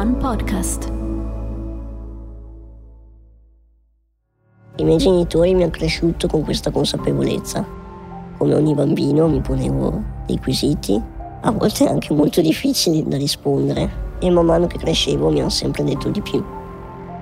[0.00, 0.90] One Podcast.
[4.76, 7.66] I miei genitori mi hanno cresciuto con questa consapevolezza.
[8.38, 10.98] Come ogni bambino mi ponevo dei quesiti,
[11.42, 15.84] a volte anche molto difficili da rispondere, e man mano che crescevo mi hanno sempre
[15.84, 16.42] detto di più.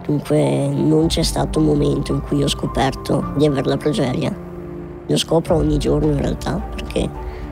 [0.06, 4.32] Dunque non c'è stato un momento in cui ho scoperto di avere la progeria.
[5.04, 7.10] Lo scopro ogni giorno in realtà, perché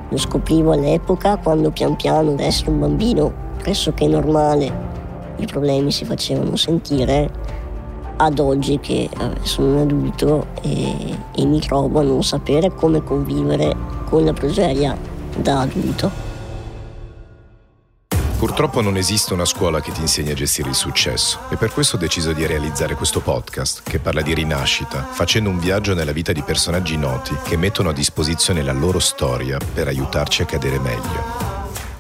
[0.09, 4.96] lo scoprivo all'epoca quando pian piano da essere un bambino pressoché normale
[5.39, 7.31] i problemi si facevano sentire
[8.17, 9.09] ad oggi che
[9.43, 13.75] sono un adulto e, e mi trovo a non sapere come convivere
[14.07, 14.97] con la progeria
[15.37, 16.25] da adulto.
[18.39, 21.97] Purtroppo non esiste una scuola che ti insegni a gestire il successo e per questo
[21.97, 26.33] ho deciso di realizzare questo podcast che parla di rinascita, facendo un viaggio nella vita
[26.33, 31.56] di personaggi noti che mettono a disposizione la loro storia per aiutarci a cadere meglio.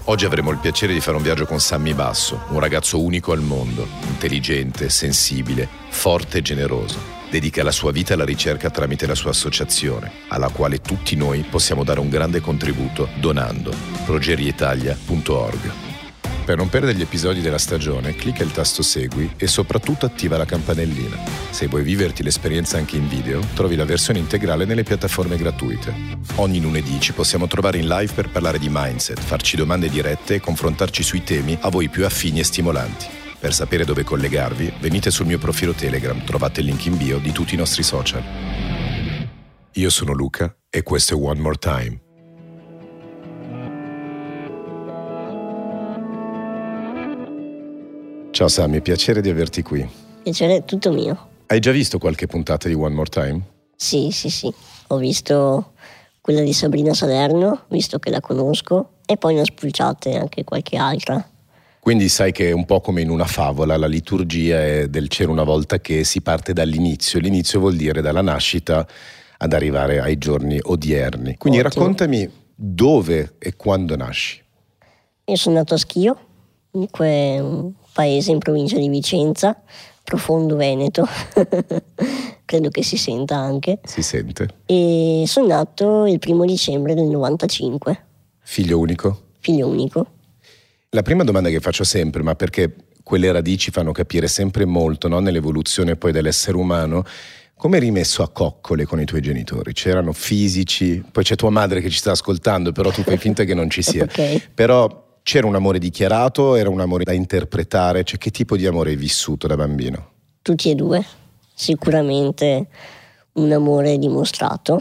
[0.09, 3.41] Oggi avremo il piacere di fare un viaggio con Sammy Basso, un ragazzo unico al
[3.41, 6.96] mondo, intelligente, sensibile, forte e generoso.
[7.29, 11.82] Dedica la sua vita alla ricerca tramite la sua associazione, alla quale tutti noi possiamo
[11.82, 15.85] dare un grande contributo donando progerietalia.org.
[16.47, 20.45] Per non perdere gli episodi della stagione, clicca il tasto Segui e soprattutto attiva la
[20.45, 21.19] campanellina.
[21.51, 25.93] Se vuoi viverti l'esperienza anche in video, trovi la versione integrale nelle piattaforme gratuite.
[26.37, 30.41] Ogni lunedì ci possiamo trovare in live per parlare di mindset, farci domande dirette e
[30.41, 33.07] confrontarci sui temi a voi più affini e stimolanti.
[33.41, 37.33] Per sapere dove collegarvi, venite sul mio profilo Telegram, trovate il link in bio di
[37.33, 38.23] tutti i nostri social.
[39.73, 42.05] Io sono Luca e questo è One More Time
[48.37, 49.88] Ciao Sammy, piacere di averti qui.
[50.23, 51.29] Piacere tutto mio.
[51.46, 53.40] Hai già visto qualche puntata di One More Time?
[53.74, 54.52] Sì, sì, sì.
[54.88, 55.73] Ho visto
[56.20, 60.76] quella di Sabrina Salerno, visto che la conosco, e poi ne ho spulciate anche qualche
[60.76, 61.26] altra.
[61.80, 65.32] Quindi sai che è un po' come in una favola, la liturgia è del c'era
[65.32, 67.19] una volta che si parte dall'inizio.
[67.19, 68.86] L'inizio vuol dire dalla nascita
[69.38, 71.38] ad arrivare ai giorni odierni.
[71.38, 71.84] Quindi Ottimo.
[71.84, 74.44] raccontami dove e quando nasci.
[75.25, 76.19] Io sono nato a Schio,
[76.70, 79.58] comunque paese in provincia di Vicenza,
[80.04, 81.08] profondo Veneto,
[82.44, 83.80] credo che si senta anche.
[83.84, 84.48] Si sente.
[84.66, 88.04] E sono nato il primo dicembre del 95.
[88.42, 89.28] Figlio unico?
[89.38, 90.06] Figlio unico.
[90.90, 95.18] La prima domanda che faccio sempre, ma perché quelle radici fanno capire sempre molto no?
[95.20, 97.02] nell'evoluzione poi dell'essere umano,
[97.56, 99.72] come eri messo a coccole con i tuoi genitori?
[99.72, 103.54] C'erano fisici, poi c'è tua madre che ci sta ascoltando, però tu fai finta che
[103.54, 104.04] non ci sia.
[104.08, 104.42] okay.
[104.52, 108.04] Però c'era un amore dichiarato, era un amore da interpretare?
[108.04, 110.10] Cioè, che tipo di amore hai vissuto da bambino?
[110.41, 111.04] Tutti e due.
[111.53, 112.69] Sicuramente
[113.32, 114.81] un amore dimostrato,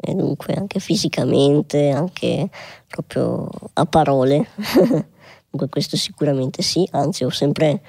[0.00, 2.48] e dunque anche fisicamente, anche
[2.86, 4.48] proprio a parole.
[5.50, 7.82] dunque questo sicuramente sì, anzi ho sempre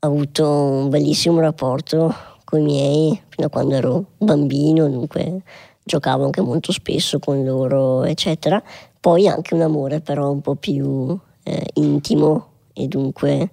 [0.00, 2.14] avuto un bellissimo rapporto
[2.44, 5.40] con i miei fino a quando ero bambino, dunque
[5.82, 8.62] giocavo anche molto spesso con loro, eccetera.
[9.02, 13.50] Poi anche un amore però un po' più eh, intimo e dunque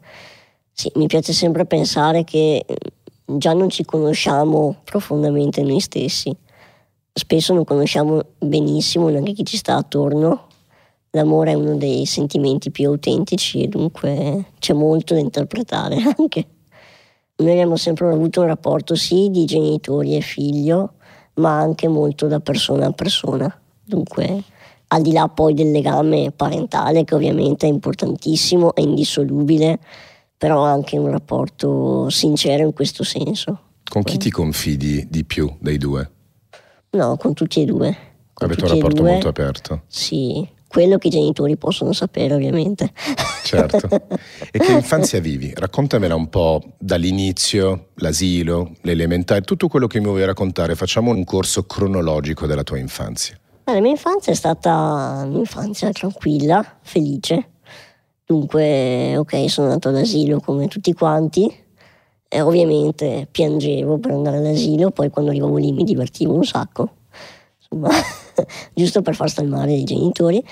[0.71, 6.31] sì, mi piace sempre pensare che mm, già non ci conosciamo profondamente noi stessi.
[7.11, 10.49] Spesso non conosciamo benissimo neanche chi ci sta attorno.
[11.09, 16.45] L'amore è uno dei sentimenti più autentici e dunque c'è molto da interpretare anche.
[17.37, 20.93] Noi abbiamo sempre avuto un rapporto sì di genitori e figlio,
[21.37, 23.59] ma anche molto da persona a persona.
[23.83, 24.43] Dunque,
[24.91, 29.79] al di là poi del legame parentale, che ovviamente è importantissimo, è indissolubile,
[30.38, 33.61] però anche un rapporto sincero in questo senso.
[33.89, 36.09] Con chi ti confidi di più dei due?
[36.91, 37.97] No, con tutti e due.
[38.33, 39.81] Con Avete un rapporto molto aperto?
[39.88, 42.91] Sì, quello che i genitori possono sapere ovviamente.
[43.44, 43.88] Certo.
[44.51, 45.53] E che infanzia vivi?
[45.55, 50.75] Raccontamela un po' dall'inizio, l'asilo, le elementari, tutto quello che mi vuoi raccontare.
[50.75, 53.38] Facciamo un corso cronologico della tua infanzia.
[53.72, 57.52] La mia infanzia è stata un'infanzia tranquilla, felice.
[58.25, 61.55] Dunque, ok, sono andato all'asilo come tutti quanti.
[62.28, 66.93] E ovviamente piangevo per andare all'asilo, poi quando arrivavo lì mi divertivo un sacco.
[67.58, 67.90] Insomma,
[68.73, 70.43] giusto per far male i genitori.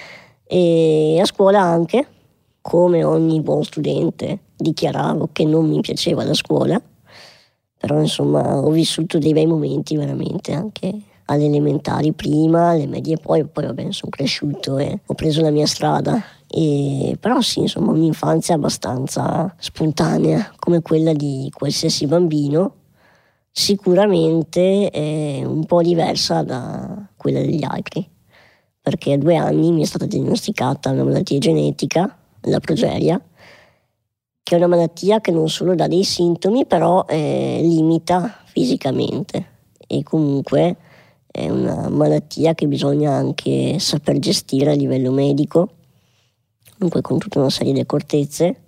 [0.44, 2.08] E a scuola anche,
[2.62, 6.80] come ogni buon studente, dichiaravo che non mi piaceva la scuola,
[7.80, 13.46] però insomma ho vissuto dei bei momenti veramente anche alle elementari prima, alle medie poi,
[13.46, 16.22] poi vabbè sono cresciuto e ho preso la mia strada.
[16.50, 22.74] E, però sì, insomma, un'infanzia abbastanza spontanea, come quella di qualsiasi bambino,
[23.52, 24.90] sicuramente
[25.46, 28.08] un po' diversa da quella degli altri,
[28.82, 33.22] perché a due anni mi è stata diagnosticata una malattia genetica, la progeria,
[34.44, 40.04] che è una malattia che non solo dà dei sintomi, però eh, limita fisicamente e
[40.04, 40.78] comunque
[41.38, 45.70] è una malattia che bisogna anche saper gestire a livello medico,
[46.76, 48.62] dunque con tutta una serie di accortezze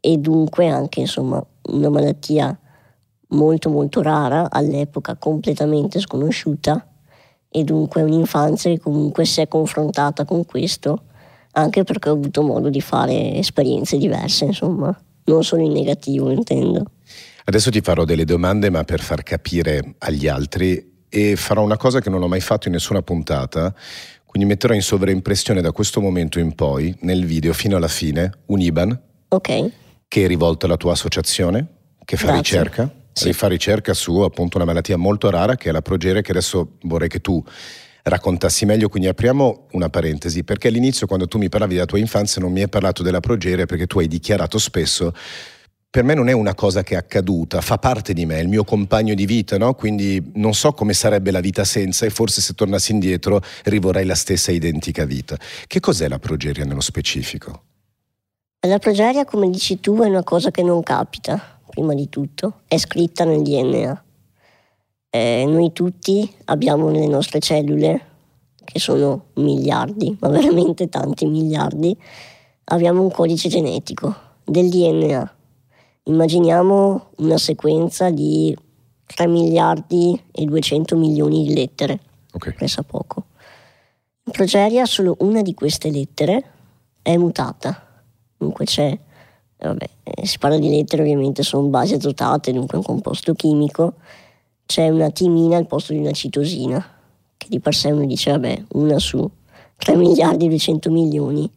[0.00, 2.58] e dunque anche insomma una malattia
[3.28, 6.84] molto molto rara all'epoca completamente sconosciuta
[7.48, 11.04] e dunque un'infanzia che comunque si è confrontata con questo
[11.52, 16.82] anche perché ho avuto modo di fare esperienze diverse insomma non solo in negativo intendo.
[17.44, 22.00] Adesso ti farò delle domande ma per far capire agli altri e farò una cosa
[22.00, 23.74] che non ho mai fatto in nessuna puntata,
[24.24, 28.60] quindi metterò in sovraimpressione da questo momento in poi, nel video fino alla fine, un
[28.60, 29.70] IBAN Ok.
[30.08, 31.66] che è rivolto alla tua associazione,
[32.04, 32.40] che fa Grazie.
[32.58, 33.32] ricerca, Sì.
[33.32, 37.08] fa ricerca su appunto una malattia molto rara che è la progeria, che adesso vorrei
[37.08, 37.44] che tu
[38.02, 42.40] raccontassi meglio, quindi apriamo una parentesi, perché all'inizio quando tu mi parlavi della tua infanzia
[42.40, 45.12] non mi hai parlato della progeria perché tu hai dichiarato spesso
[45.90, 48.48] per me non è una cosa che è accaduta, fa parte di me, è il
[48.48, 49.74] mio compagno di vita, no?
[49.74, 54.14] quindi non so come sarebbe la vita senza e forse se tornassi indietro rivorrei la
[54.14, 55.36] stessa identica vita.
[55.66, 57.62] Che cos'è la progeria nello specifico?
[58.68, 62.78] La progeria, come dici tu, è una cosa che non capita, prima di tutto, è
[62.78, 64.04] scritta nel DNA.
[65.10, 68.06] Eh, noi tutti abbiamo nelle nostre cellule,
[68.64, 71.96] che sono miliardi, ma veramente tanti miliardi,
[72.64, 74.14] abbiamo un codice genetico
[74.44, 75.34] del DNA.
[76.10, 78.56] Immaginiamo una sequenza di
[79.06, 82.00] 3 miliardi e 200 milioni di lettere,
[82.32, 82.52] Ok.
[82.54, 83.26] presa poco.
[84.24, 86.44] In progeria solo una di queste lettere
[87.00, 88.02] è mutata.
[88.36, 88.98] Dunque c'è,
[89.58, 93.94] vabbè, eh, si parla di lettere ovviamente, sono basi azotate, dunque un composto chimico,
[94.66, 96.84] c'è una timina al posto di una citosina,
[97.36, 99.30] che di per sé uno dice, vabbè, una su
[99.76, 101.48] 3 miliardi e 200 milioni,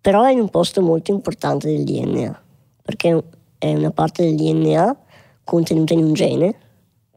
[0.00, 2.42] però è in un posto molto importante del DNA,
[2.82, 3.22] perché
[3.62, 4.96] è una parte del DNA
[5.44, 6.54] contenuta in un gene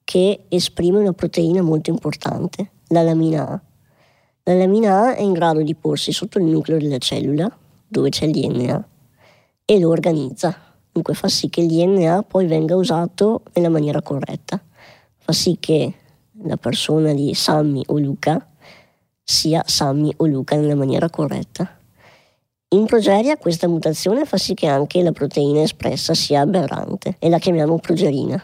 [0.03, 3.61] che esprime una proteina molto importante, la lamina A.
[4.43, 7.51] La lamina A è in grado di porsi sotto il nucleo della cellula,
[7.87, 8.87] dove c'è il DNA,
[9.65, 10.55] e lo organizza.
[10.91, 14.63] Dunque fa sì che il DNA poi venga usato nella maniera corretta.
[15.15, 15.95] Fa sì che
[16.43, 18.51] la persona di Sammy o Luca
[19.23, 21.75] sia Sammy o Luca nella maniera corretta.
[22.75, 27.37] In progeria questa mutazione fa sì che anche la proteina espressa sia aberrante e la
[27.37, 28.43] chiamiamo progerina.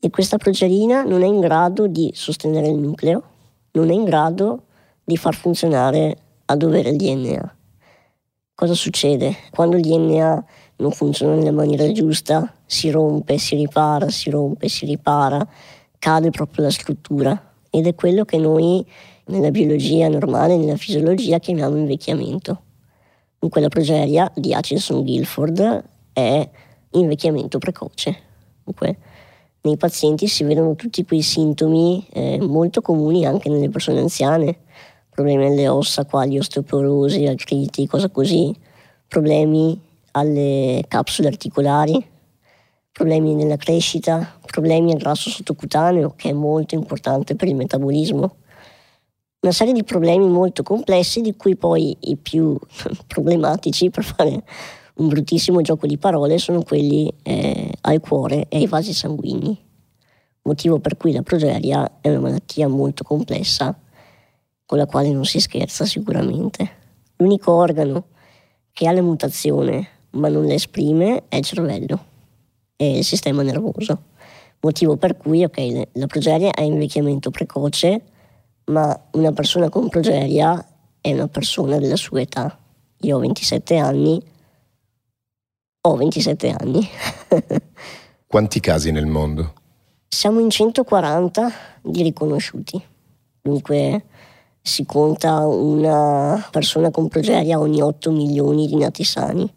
[0.00, 3.22] E questa progerina non è in grado di sostenere il nucleo,
[3.72, 4.62] non è in grado
[5.04, 6.16] di far funzionare
[6.46, 7.56] a dovere il DNA.
[8.54, 9.36] Cosa succede?
[9.50, 10.44] Quando il DNA
[10.76, 15.46] non funziona nella maniera giusta, si rompe, si ripara, si rompe, si ripara,
[15.98, 18.82] cade proprio la struttura ed è quello che noi
[19.26, 22.62] nella biologia normale, nella fisiologia chiamiamo invecchiamento.
[23.38, 26.50] Dunque la progeria di Hutchinson-Gilford è
[26.92, 28.16] invecchiamento precoce.
[28.64, 28.98] Dunque,
[29.62, 34.58] nei pazienti si vedono tutti quei sintomi eh, molto comuni anche nelle persone anziane,
[35.10, 38.54] problemi alle ossa, quali osteoporosi, artriti, cosa così,
[39.08, 39.80] problemi
[40.12, 42.04] alle capsule articolari,
[42.92, 48.36] problemi nella crescita, problemi al grasso sottocutaneo, che è molto importante per il metabolismo.
[49.46, 52.58] Una serie di problemi molto complessi, di cui poi i più
[53.06, 54.42] problematici, per fare
[54.94, 59.56] un bruttissimo gioco di parole, sono quelli eh, al cuore e ai vasi sanguigni.
[60.42, 63.78] Motivo per cui la progeria è una malattia molto complessa,
[64.66, 66.68] con la quale non si scherza sicuramente.
[67.18, 68.06] L'unico organo
[68.72, 72.04] che ha la mutazione ma non la esprime è il cervello
[72.74, 74.06] e il sistema nervoso.
[74.58, 78.02] Motivo per cui, ok, la progeria è invecchiamento precoce,
[78.66, 80.64] ma una persona con progeria
[81.00, 82.58] è una persona della sua età.
[83.00, 84.22] Io ho 27 anni,
[85.82, 86.88] ho 27 anni.
[88.26, 89.52] Quanti casi nel mondo?
[90.08, 92.82] Siamo in 140 di riconosciuti.
[93.40, 94.04] Dunque
[94.60, 99.48] si conta una persona con progeria ogni 8 milioni di nati sani.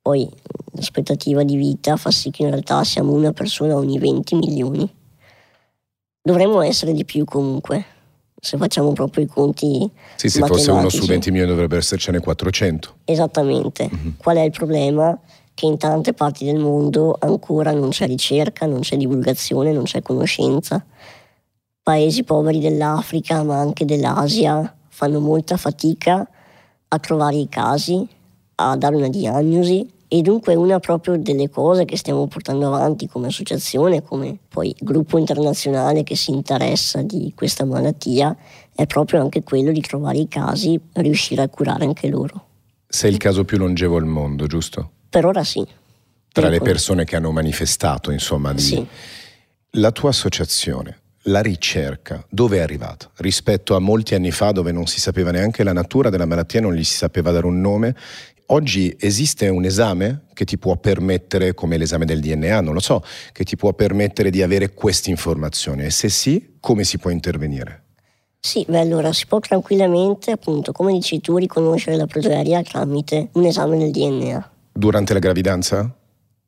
[0.00, 0.30] Poi
[0.72, 4.90] l'aspettativa di vita fa sì che in realtà siamo una persona ogni 20 milioni.
[6.22, 7.84] Dovremmo essere di più comunque,
[8.44, 9.90] se facciamo proprio i conti.
[10.16, 11.06] Sì, se fosse uno su matematici.
[11.06, 12.94] 20 milioni dovrebbe essercene 400.
[13.06, 13.88] Esattamente.
[14.18, 15.18] Qual è il problema?
[15.54, 20.02] Che in tante parti del mondo ancora non c'è ricerca, non c'è divulgazione, non c'è
[20.02, 20.84] conoscenza.
[21.82, 26.28] Paesi poveri dell'Africa, ma anche dell'Asia, fanno molta fatica
[26.88, 28.06] a trovare i casi,
[28.56, 33.28] a dare una diagnosi e dunque una proprio delle cose che stiamo portando avanti come
[33.28, 38.36] associazione, come poi gruppo internazionale che si interessa di questa malattia,
[38.74, 42.46] è proprio anche quello di trovare i casi, riuscire a curare anche loro.
[42.86, 44.90] Sei il caso più longevo al mondo, giusto?
[45.08, 45.66] Per ora sì.
[46.32, 48.60] Tra le persone che hanno manifestato, insomma, di...
[48.60, 48.86] Sì.
[49.76, 53.10] La tua associazione, la ricerca, dove è arrivata?
[53.16, 56.74] Rispetto a molti anni fa dove non si sapeva neanche la natura della malattia, non
[56.74, 57.94] gli si sapeva dare un nome,
[58.46, 63.02] oggi esiste un esame che ti può permettere, come l'esame del DNA, non lo so,
[63.32, 67.82] che ti può permettere di avere queste informazioni e se sì, come si può intervenire?
[68.40, 73.46] Sì, beh, allora si può tranquillamente, appunto, come dici tu, riconoscere la progeria tramite un
[73.46, 74.50] esame del DNA.
[74.70, 75.96] Durante la gravidanza?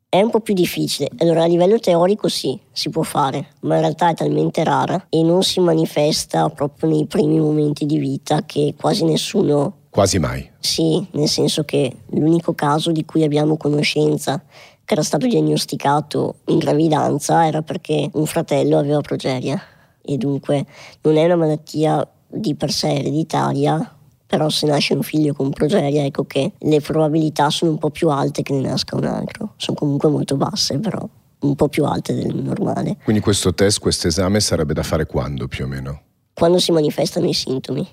[0.09, 1.09] È un po' più difficile.
[1.17, 5.23] Allora, a livello teorico sì, si può fare, ma in realtà è talmente rara e
[5.23, 10.47] non si manifesta proprio nei primi momenti di vita che quasi nessuno Quasi mai.
[10.59, 14.39] Sì, nel senso che l'unico caso di cui abbiamo conoscenza
[14.85, 19.59] che era stato diagnosticato in gravidanza era perché un fratello aveva progeria
[19.99, 20.67] e dunque
[21.01, 26.05] non è una malattia di per sé ereditaria, però se nasce un figlio con progeria
[26.05, 29.75] ecco che le probabilità sono un po' più alte che ne nasca un altro, sono
[29.75, 32.97] comunque molto basse però un po' più alte del normale.
[33.03, 36.01] Quindi questo test, questo esame sarebbe da fare quando più o meno?
[36.35, 37.87] Quando si manifestano i sintomi,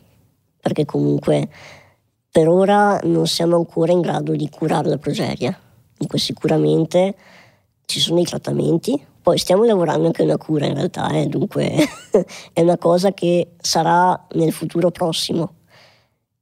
[0.61, 1.49] perché comunque
[2.34, 5.56] per ora non siamo ancora in grado di curare la progeria.
[5.96, 7.14] Dunque sicuramente
[7.84, 11.76] ci sono i trattamenti, poi stiamo lavorando anche una cura in realtà, eh, dunque
[12.52, 15.58] è una cosa che sarà nel futuro prossimo.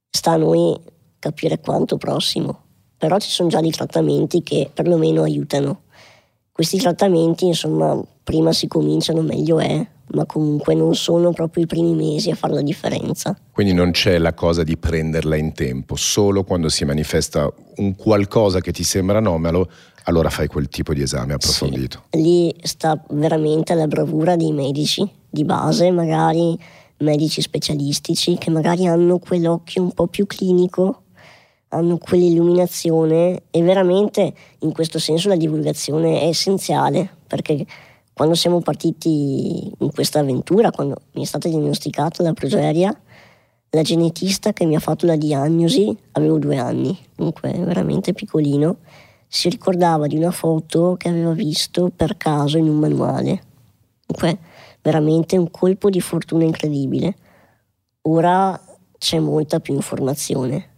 [0.09, 0.75] Sta a noi
[1.19, 2.61] capire quanto prossimo,
[2.97, 5.82] però ci sono già dei trattamenti che perlomeno aiutano.
[6.55, 11.95] Questi trattamenti, insomma, prima si cominciano meglio è, ma comunque non sono proprio i primi
[11.95, 13.35] mesi a fare la differenza.
[13.51, 18.59] Quindi non c'è la cosa di prenderla in tempo, solo quando si manifesta un qualcosa
[18.59, 19.67] che ti sembra anomalo,
[20.03, 22.03] allora fai quel tipo di esame approfondito.
[22.11, 26.55] Sì, lì sta veramente la bravura dei medici di base, magari
[26.97, 31.01] medici specialistici che magari hanno quell'occhio un po' più clinico,
[31.73, 37.65] hanno quell'illuminazione e veramente in questo senso la divulgazione è essenziale perché
[38.13, 42.95] quando siamo partiti in questa avventura, quando mi è stata diagnosticata la progeria,
[43.71, 48.77] la genetista che mi ha fatto la diagnosi, avevo due anni, dunque veramente piccolino,
[49.27, 53.41] si ricordava di una foto che aveva visto per caso in un manuale.
[54.05, 54.37] Dunque
[54.79, 57.15] veramente un colpo di fortuna incredibile.
[58.03, 58.61] Ora
[58.99, 60.72] c'è molta più informazione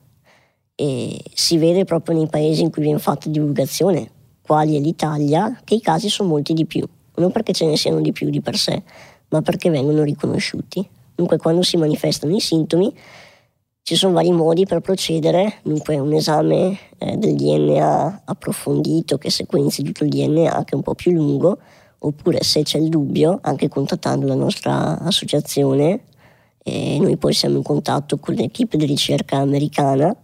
[0.75, 4.09] e si vede proprio nei paesi in cui viene fatta divulgazione,
[4.41, 6.85] quali è l'Italia, che i casi sono molti di più.
[7.15, 8.83] Non perché ce ne siano di più di per sé,
[9.29, 10.87] ma perché vengono riconosciuti.
[11.15, 12.93] Dunque quando si manifestano i sintomi
[13.81, 19.83] ci sono vari modi per procedere, dunque un esame eh, del DNA approfondito che sequenzi
[19.83, 21.59] tutto il DNA che è un po' più lungo,
[21.99, 26.01] oppure se c'è il dubbio, anche contattando la nostra associazione,
[26.63, 30.15] e noi poi siamo in contatto con l'equipe di ricerca americana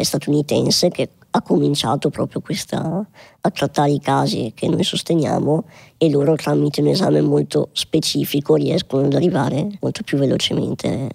[0.00, 3.06] e statunitense che ha cominciato proprio questa,
[3.40, 5.64] a trattare i casi che noi sosteniamo
[5.96, 11.08] e loro tramite un esame molto specifico riescono ad arrivare molto più velocemente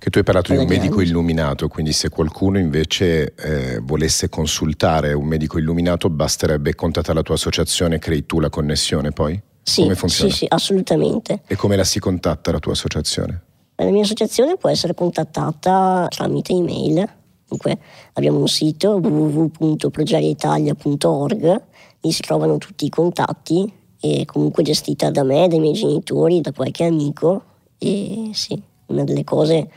[0.00, 5.12] che tu hai parlato di un medico illuminato, quindi se qualcuno invece eh, volesse consultare
[5.12, 9.40] un medico illuminato basterebbe contattare la tua associazione, crei tu la connessione poi?
[9.62, 10.32] Sì, come funziona?
[10.32, 11.42] Sì, sì, assolutamente.
[11.46, 13.42] E come la si contatta la tua associazione?
[13.76, 17.08] La mia associazione può essere contattata tramite email
[17.50, 17.78] Dunque
[18.12, 21.62] abbiamo un sito www.progeriaitalia.org,
[22.00, 26.52] lì si trovano tutti i contatti e comunque gestita da me, dai miei genitori, da
[26.52, 27.42] qualche amico
[27.76, 29.68] e sì, una delle cose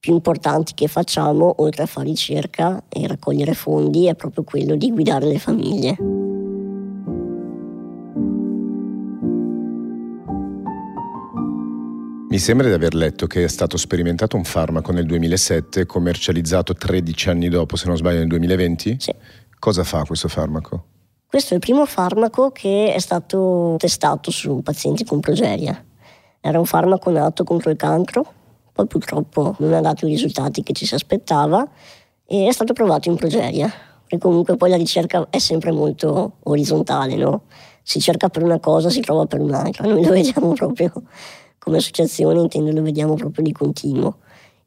[0.00, 4.90] più importanti che facciamo, oltre a fare ricerca e raccogliere fondi, è proprio quello di
[4.90, 5.96] guidare le famiglie.
[12.36, 17.30] Mi sembra di aver letto che è stato sperimentato un farmaco nel 2007, commercializzato 13
[17.30, 18.96] anni dopo, se non sbaglio, nel 2020?
[18.98, 19.14] Sì.
[19.58, 20.84] Cosa fa questo farmaco?
[21.26, 25.82] Questo è il primo farmaco che è stato testato su pazienti con progeria.
[26.38, 28.30] Era un farmaco nato contro il cancro,
[28.70, 31.66] poi purtroppo non ha dato i risultati che ci si aspettava
[32.26, 33.72] e è stato provato in progeria.
[34.06, 37.44] E comunque poi la ricerca è sempre molto orizzontale, no?
[37.82, 39.88] Si cerca per una cosa, si trova per un'altra.
[39.88, 40.92] Noi lo vediamo proprio
[41.66, 44.18] come associazione intendo lo vediamo proprio di continuo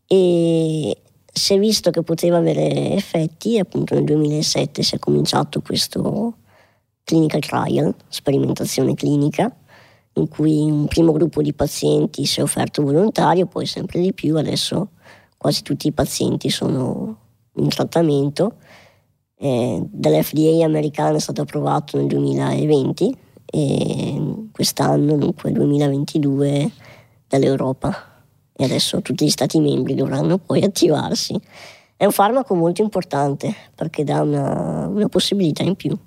[0.05, 0.97] e
[1.31, 6.33] si è visto che poteva avere effetti appunto nel 2007 si è cominciato questo
[7.05, 9.49] clinical trial, sperimentazione clinica
[10.15, 14.35] in cui un primo gruppo di pazienti si è offerto volontario, poi sempre di più,
[14.35, 14.89] adesso
[15.37, 17.17] quasi tutti i pazienti sono
[17.53, 18.55] in trattamento.
[19.37, 26.71] Eh, dall'FDA americana è stato approvato nel 2020 e quest'anno, dunque 2022,
[27.29, 28.23] dall'Europa.
[28.51, 31.39] E adesso tutti gli Stati membri dovranno poi attivarsi.
[31.95, 35.97] È un farmaco molto importante perché dà una, una possibilità in più.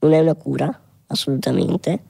[0.00, 2.04] non è una cura, assolutamente,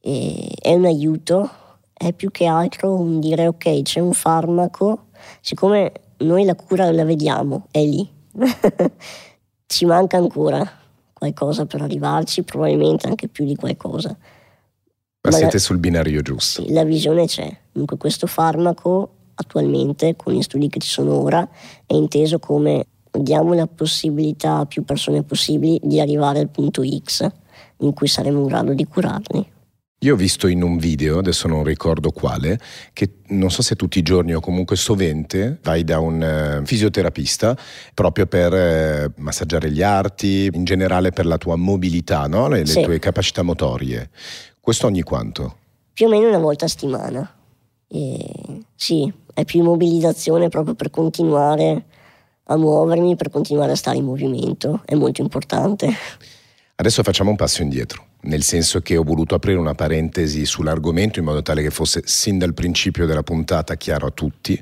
[0.00, 1.50] è un aiuto,
[1.92, 5.08] è più che altro un dire ok, c'è un farmaco,
[5.40, 8.08] siccome noi la cura la vediamo, è lì,
[9.66, 10.68] ci manca ancora
[11.12, 14.16] qualcosa per arrivarci, probabilmente anche più di qualcosa.
[15.22, 16.64] Ma, Ma siete la, sul binario giusto.
[16.64, 17.54] Sì, la visione c'è.
[17.72, 21.46] Dunque questo farmaco attualmente, con gli studi che ci sono ora,
[21.86, 27.28] è inteso come diamo la possibilità a più persone possibili di arrivare al punto X
[27.78, 29.46] in cui saremo in grado di curarli.
[30.02, 32.58] Io ho visto in un video, adesso non ricordo quale,
[32.94, 37.54] che non so se tutti i giorni o comunque sovente vai da un uh, fisioterapista
[37.92, 42.48] proprio per uh, massaggiare gli arti, in generale per la tua mobilità, no?
[42.48, 42.78] le, sì.
[42.78, 44.08] le tue capacità motorie.
[44.60, 45.56] Questo ogni quanto?
[45.92, 47.34] Più o meno una volta a settimana.
[47.88, 51.84] E, sì, è più mobilizzazione proprio per continuare
[52.44, 54.82] a muovermi, per continuare a stare in movimento.
[54.84, 55.92] È molto importante.
[56.76, 61.24] Adesso facciamo un passo indietro nel senso che ho voluto aprire una parentesi sull'argomento in
[61.24, 64.60] modo tale che fosse sin dal principio della puntata chiaro a tutti.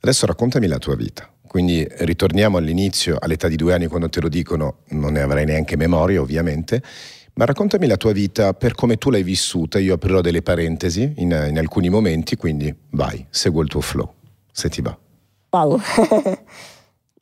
[0.00, 1.28] Adesso raccontami la tua vita.
[1.46, 5.76] Quindi ritorniamo all'inizio, all'età di due anni quando te lo dicono, non ne avrai neanche
[5.76, 6.82] memoria ovviamente,
[7.34, 11.46] ma raccontami la tua vita per come tu l'hai vissuta, io aprirò delle parentesi in,
[11.48, 14.12] in alcuni momenti, quindi vai, seguo il tuo flow,
[14.50, 14.96] se ti va.
[15.50, 15.80] Wow.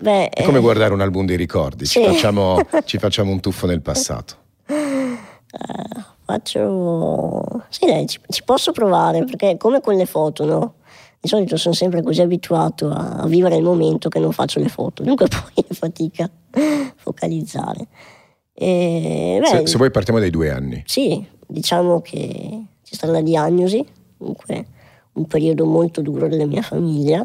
[0.01, 0.63] Beh, è come eh...
[0.63, 2.01] guardare un album dei ricordi, sì.
[2.01, 4.37] ci, facciamo, ci facciamo un tuffo nel passato.
[4.67, 5.17] Uh,
[6.25, 7.65] faccio...
[7.69, 10.75] Sì, dai, ci, ci, posso provare, perché come con le foto, no?
[11.21, 14.69] Di solito sono sempre così abituato a, a vivere il momento che non faccio le
[14.69, 16.29] foto, dunque poi è fatica
[16.97, 17.87] focalizzare.
[18.63, 20.83] E, beh, se, se vuoi partiamo dai due anni.
[20.85, 23.83] Sì, diciamo che c'è stata la diagnosi,
[24.19, 24.67] comunque
[25.13, 27.25] un periodo molto duro della mia famiglia,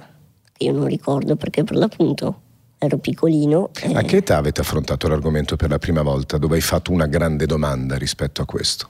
[0.54, 2.39] che io non ricordo perché per l'appunto
[2.77, 3.72] ero piccolino.
[3.82, 3.94] E...
[3.94, 7.46] A che età avete affrontato l'argomento per la prima volta, dove hai fatto una grande
[7.46, 8.89] domanda rispetto a questo?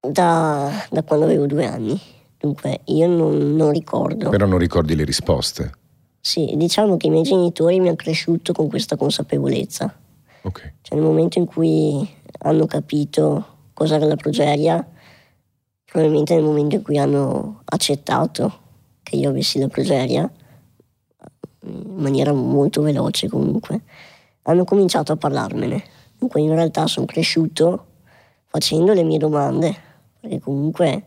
[0.00, 2.00] Da, da quando avevo due anni,
[2.38, 4.28] dunque io non, non, ricordo.
[4.28, 5.72] Però non ricordi le risposte?
[6.20, 9.92] Sì, diciamo che i miei genitori mi hanno cresciuto con questa consapevolezza.
[10.48, 10.72] Okay.
[10.80, 12.08] Cioè nel momento in cui
[12.40, 14.86] hanno capito cos'era la progeria,
[15.84, 18.66] probabilmente nel momento in cui hanno accettato
[19.02, 20.30] che io avessi la progeria,
[21.64, 23.82] in maniera molto veloce comunque,
[24.42, 25.84] hanno cominciato a parlarmene.
[26.16, 27.86] Dunque in realtà sono cresciuto
[28.46, 29.76] facendo le mie domande,
[30.18, 31.04] perché comunque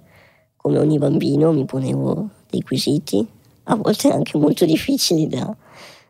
[0.55, 3.27] come ogni bambino mi ponevo dei quesiti,
[3.63, 5.55] a volte anche molto difficili da,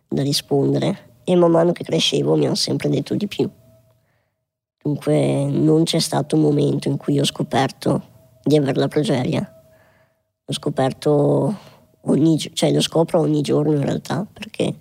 [0.09, 3.49] da rispondere e man mano che crescevo mi hanno sempre detto di più.
[4.83, 8.01] Dunque non c'è stato un momento in cui ho scoperto
[8.43, 9.63] di avere la progeria.
[10.45, 11.55] Ho scoperto
[12.01, 14.75] ogni, cioè lo scopro ogni giorno in realtà, perché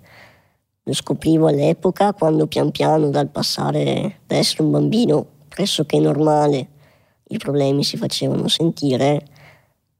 [0.83, 6.69] lo scoprivo all'epoca quando pian piano dal passare da essere un bambino pressoché normale
[7.27, 9.25] i problemi si facevano sentire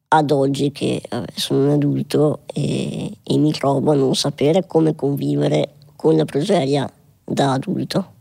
[0.09, 4.95] ad oggi che vabbè, sono un adulto e, e mi trovo a non sapere come
[4.95, 6.91] convivere con la progeria
[7.23, 8.13] da adulto.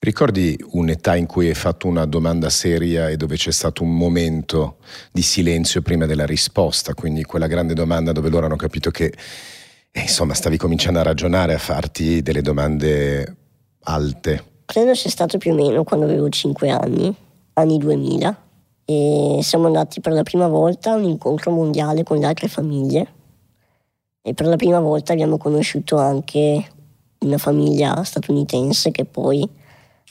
[0.00, 4.78] Ricordi un'età in cui hai fatto una domanda seria e dove c'è stato un momento
[5.12, 9.14] di silenzio prima della risposta, quindi quella grande domanda dove loro hanno capito che
[9.92, 13.36] eh, insomma stavi cominciando a ragionare, a farti delle domande
[13.84, 14.44] alte?
[14.64, 17.14] Credo sia stato più o meno quando avevo 5 anni,
[17.52, 18.42] anni 2000,
[18.84, 23.20] e siamo andati per la prima volta a un incontro mondiale con le altre famiglie
[24.22, 26.64] e per la prima volta abbiamo conosciuto anche
[27.18, 29.48] una famiglia statunitense che poi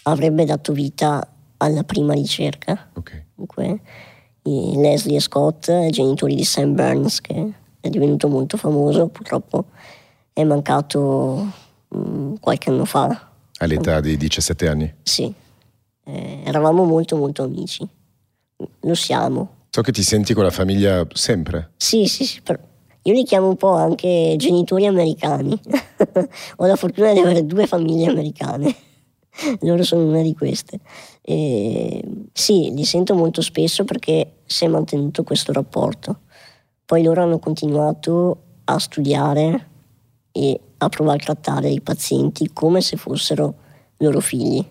[0.03, 1.25] avrebbe dato vita
[1.57, 2.89] alla prima ricerca.
[2.93, 3.25] Okay.
[3.35, 3.79] Dunque,
[4.43, 9.65] Leslie e Scott, genitori di Sam Burns, che è divenuto molto famoso, purtroppo
[10.33, 11.47] è mancato
[11.87, 13.29] mh, mm, qualche anno fa.
[13.57, 14.93] All'età di 17 anni?
[15.03, 15.31] Sì,
[16.05, 17.87] eh, eravamo molto molto amici,
[18.81, 19.59] lo siamo.
[19.69, 21.71] So che ti senti con la famiglia sempre?
[21.77, 22.41] Sì, sì, sì.
[22.41, 22.59] Per...
[23.03, 25.59] Io li chiamo un po' anche genitori americani.
[26.57, 28.75] Ho la fortuna di avere due famiglie americane.
[29.61, 30.79] loro sono una di queste.
[31.21, 36.21] E, sì, li sento molto spesso perché si è mantenuto questo rapporto.
[36.85, 39.67] Poi loro hanno continuato a studiare
[40.31, 43.55] e a provare a trattare i pazienti come se fossero
[43.97, 44.63] loro figli.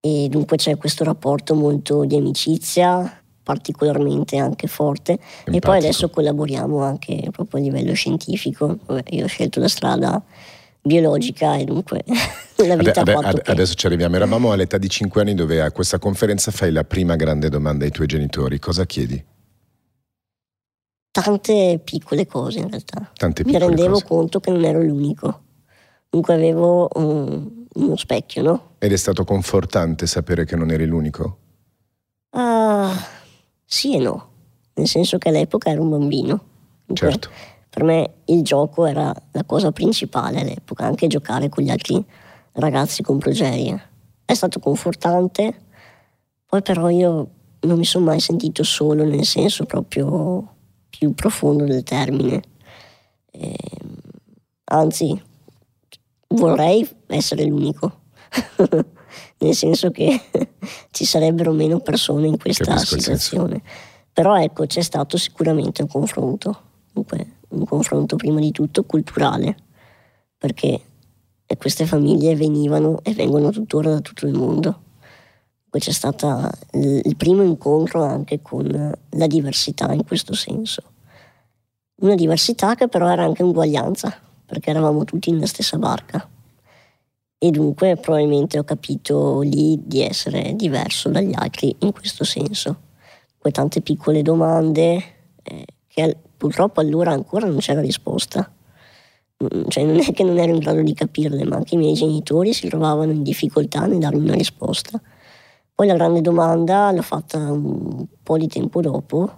[0.00, 3.17] E dunque c'è questo rapporto molto di amicizia,
[3.48, 5.12] particolarmente anche forte.
[5.12, 5.56] Empatico.
[5.56, 8.76] E poi adesso collaboriamo anche proprio a livello scientifico.
[9.08, 10.22] Io ho scelto la strada
[10.82, 12.04] biologica e dunque
[12.56, 15.98] la vita ade, ade, Adesso ci arriviamo, eravamo all'età di 5 anni dove a questa
[15.98, 19.24] conferenza fai la prima grande domanda ai tuoi genitori, cosa chiedi?
[21.10, 23.10] Tante piccole cose in realtà.
[23.14, 24.04] Tante Mi rendevo cose.
[24.04, 25.40] conto che non ero l'unico.
[26.10, 28.70] Dunque avevo um, uno specchio, no?
[28.78, 31.38] Ed è stato confortante sapere che non eri l'unico?
[32.30, 32.92] Ah,
[33.70, 34.28] sì e no,
[34.74, 36.44] nel senso che all'epoca ero un bambino.
[36.90, 37.28] Certo.
[37.68, 42.02] Per me il gioco era la cosa principale all'epoca, anche giocare con gli altri
[42.52, 43.90] ragazzi con progerie.
[44.24, 45.54] È stato confortante,
[46.46, 47.28] poi però io
[47.60, 50.54] non mi sono mai sentito solo nel senso proprio
[50.88, 52.40] più profondo del termine.
[53.30, 53.54] Eh,
[54.64, 55.22] anzi,
[56.28, 58.00] vorrei essere l'unico,
[59.38, 60.20] nel senso che
[60.90, 63.62] ci sarebbero meno persone in questa situazione.
[64.12, 66.62] Però ecco, c'è stato sicuramente un confronto,
[66.98, 69.56] Dunque, un confronto prima di tutto culturale,
[70.36, 70.80] perché
[71.56, 74.82] queste famiglie venivano e vengono tuttora da tutto il mondo.
[75.70, 78.66] Poi c'è stato il primo incontro anche con
[79.10, 80.82] la diversità in questo senso.
[82.00, 84.12] Una diversità che però era anche uguaglianza,
[84.44, 86.28] perché eravamo tutti nella stessa barca.
[87.40, 92.76] E dunque probabilmente ho capito lì di essere diverso dagli altri in questo senso.
[93.38, 95.02] Poi tante piccole domande
[95.44, 98.50] eh, che purtroppo allora ancora non c'era risposta.
[99.44, 101.94] Mm, cioè non è che non ero in grado di capirle, ma anche i miei
[101.94, 105.00] genitori si trovavano in difficoltà nel darmi una risposta.
[105.72, 109.30] Poi la grande domanda l'ho fatta un po' di tempo dopo,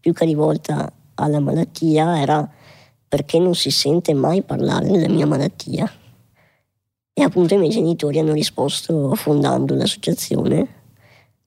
[0.00, 2.50] più che rivolta alla malattia, era
[3.06, 5.88] perché non si sente mai parlare della mia malattia.
[7.16, 10.66] E appunto i miei genitori hanno risposto fondando l'associazione,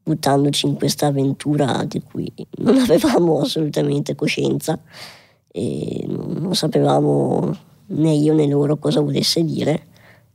[0.01, 4.79] buttandoci in questa avventura di cui non avevamo assolutamente coscienza
[5.51, 7.53] e non sapevamo
[7.87, 9.87] né io né loro cosa volesse dire,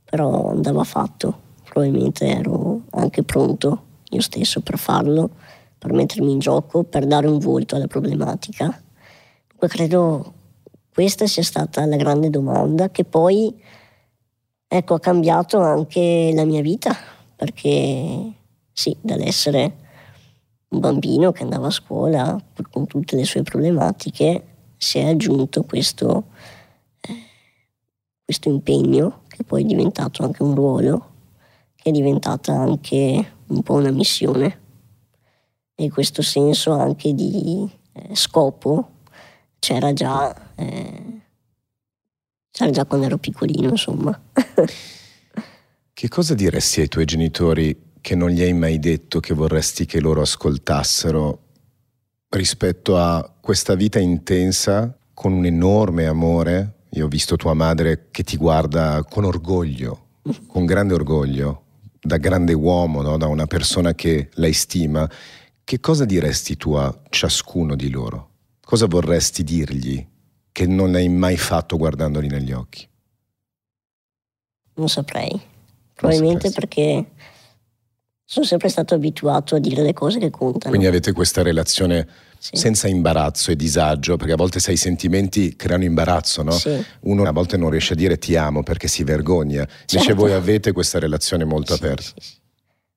[0.03, 1.41] però andava fatto.
[1.63, 5.31] Probabilmente ero anche pronto io stesso per farlo,
[5.79, 8.79] per mettermi in gioco, per dare un volto alla problematica.
[9.57, 10.33] credo
[10.93, 13.59] questa sia stata la grande domanda che poi
[14.77, 16.95] ecco, ha cambiato anche la mia vita,
[17.35, 18.33] perché
[18.71, 19.77] sì, dall'essere
[20.69, 26.25] un bambino che andava a scuola con tutte le sue problematiche, si è aggiunto questo,
[27.01, 27.13] eh,
[28.25, 31.11] questo impegno che poi è diventato anche un ruolo,
[31.75, 34.61] che è diventata anche un po' una missione.
[35.75, 38.89] E questo senso anche di eh, scopo
[39.59, 41.21] c'era già, eh,
[42.53, 44.17] c'era già quando ero piccolino, insomma.
[45.91, 49.99] che cosa diresti ai tuoi genitori che non gli hai mai detto che vorresti che
[49.99, 51.39] loro ascoltassero
[52.29, 56.81] rispetto a questa vita intensa con un enorme amore?
[56.91, 60.09] Io ho visto tua madre che ti guarda con orgoglio,
[60.45, 61.63] con grande orgoglio,
[61.99, 63.17] da grande uomo, no?
[63.17, 65.09] da una persona che lei stima.
[65.63, 68.29] Che cosa diresti tu a ciascuno di loro?
[68.63, 70.11] Cosa vorresti dirgli
[70.53, 72.87] che non hai mai fatto guardandoli negli occhi?
[74.75, 75.37] Non saprei.
[75.93, 77.05] Probabilmente non perché
[78.23, 80.69] sono sempre stato abituato a dire le cose che contano.
[80.69, 82.55] Quindi avete questa relazione sì.
[82.55, 86.51] senza imbarazzo e disagio, perché a volte sai i sentimenti creano imbarazzo, no?
[86.51, 86.83] Sì.
[87.01, 90.15] Uno a volte non riesce a dire ti amo perché si vergogna, invece certo.
[90.15, 92.11] voi avete questa relazione molto sì, aperta.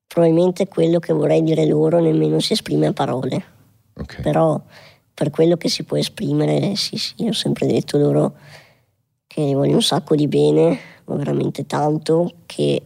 [0.07, 3.45] Probabilmente quello che vorrei dire loro nemmeno si esprime a parole,
[3.95, 4.23] okay.
[4.23, 4.63] però
[5.17, 8.35] per quello che si può esprimere, sì, sì, ho sempre detto loro
[9.27, 12.83] che voglio un sacco di bene, ma veramente tanto, che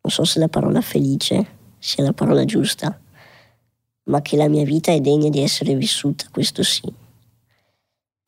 [0.00, 1.46] non so se la parola felice
[1.78, 2.98] sia la parola giusta,
[4.06, 6.92] ma che la mia vita è degna di essere vissuta, questo sì.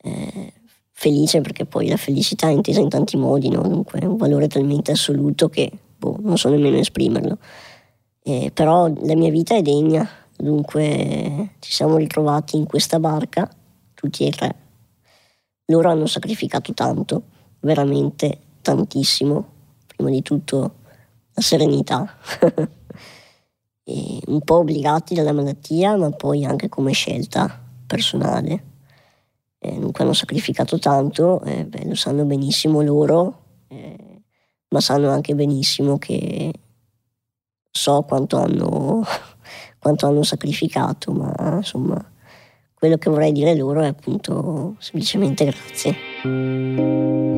[0.01, 0.53] Eh,
[0.91, 3.63] felice perché poi la felicità è intesa in tanti modi, no?
[3.63, 7.37] dunque è un valore talmente assoluto che boh, non so nemmeno esprimerlo.
[8.23, 10.07] Eh, però la mia vita è degna,
[10.41, 13.49] dunque ci siamo ritrovati in questa barca,
[13.93, 14.55] tutti e tre.
[15.65, 17.23] Loro hanno sacrificato tanto,
[17.59, 19.47] veramente tantissimo,
[19.85, 20.75] prima di tutto
[21.33, 22.17] la serenità.
[24.29, 28.65] un po' obbligati dalla malattia, ma poi anche come scelta personale.
[29.59, 34.21] Eh, dunque hanno sacrificato tanto, eh, beh, lo sanno benissimo loro, eh,
[34.69, 36.53] ma sanno anche benissimo che
[37.69, 39.03] so quanto hanno,
[39.79, 42.03] quanto hanno sacrificato, ma insomma
[42.73, 47.28] quello che vorrei dire loro è appunto semplicemente grazie.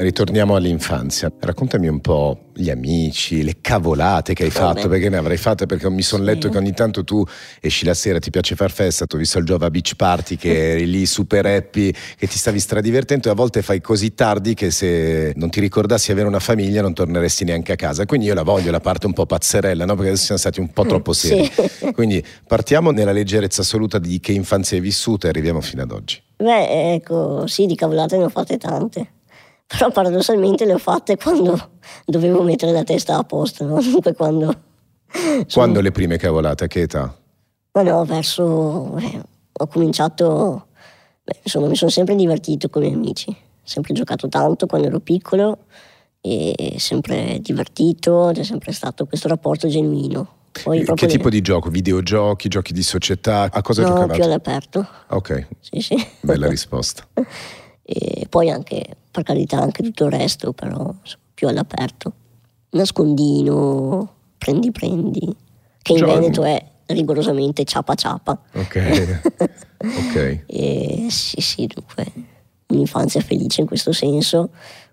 [0.00, 1.30] Ritorniamo all'infanzia.
[1.38, 4.72] Raccontami un po' gli amici, le cavolate che hai Come?
[4.72, 6.30] fatto, perché ne avrai fatte, perché mi sono sì.
[6.30, 7.22] letto che ogni tanto tu
[7.60, 10.72] esci la sera, ti piace far festa, tu ho visto il Jova Beach Party che
[10.72, 14.70] eri lì super happy, che ti stavi stradivertendo e a volte fai così tardi che
[14.70, 18.06] se non ti ricordassi avere una famiglia non torneresti neanche a casa.
[18.06, 19.96] Quindi io la voglio, la parte un po' pazzerella, no?
[19.96, 21.44] perché adesso siamo stati un po' troppo seri.
[21.44, 21.92] Sì.
[21.92, 26.22] Quindi partiamo nella leggerezza assoluta di che infanzia hai vissuto e arriviamo fino ad oggi.
[26.38, 29.18] Beh, ecco, sì, di cavolate ne ho fatte tante.
[29.70, 31.70] Però paradossalmente le ho fatte quando
[32.04, 33.80] dovevo mettere la testa a posto, no?
[33.80, 34.68] Dunque quando...
[35.52, 36.64] Quando le prime cavolate?
[36.64, 37.16] A che età?
[37.72, 38.96] Ma no, verso...
[38.98, 40.66] Eh, ho cominciato...
[41.22, 43.36] Beh, insomma, mi sono sempre divertito con i miei amici.
[43.62, 45.58] Sempre giocato tanto quando ero piccolo
[46.20, 50.38] e sempre divertito, c'è sempre stato questo rapporto genuino.
[50.64, 51.30] Poi che tipo le...
[51.30, 51.70] di gioco?
[51.70, 53.48] Videogiochi, giochi di società?
[53.52, 54.14] A cosa no, giocavate?
[54.14, 54.88] più all'aperto.
[55.10, 55.46] Ok.
[55.60, 56.06] Sì, sì.
[56.20, 57.06] Bella risposta.
[57.82, 60.94] e poi anche, per carità, anche tutto il resto, però
[61.34, 62.12] più all'aperto.
[62.70, 65.36] Nascondino, prendi prendi,
[65.82, 66.06] che in Gio...
[66.06, 68.40] Veneto è rigorosamente ciapa ciapa.
[68.54, 69.20] Ok.
[69.78, 70.42] ok.
[70.46, 72.06] e, sì, sì, dunque,
[72.68, 74.50] un'infanzia felice in questo senso,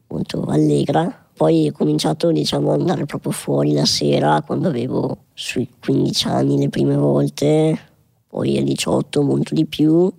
[0.08, 5.69] molto allegra poi ho cominciato diciamo, ad andare proprio fuori la sera quando avevo sui
[5.80, 7.80] 15 anni le prime volte,
[8.27, 10.12] poi a 18 molto di più,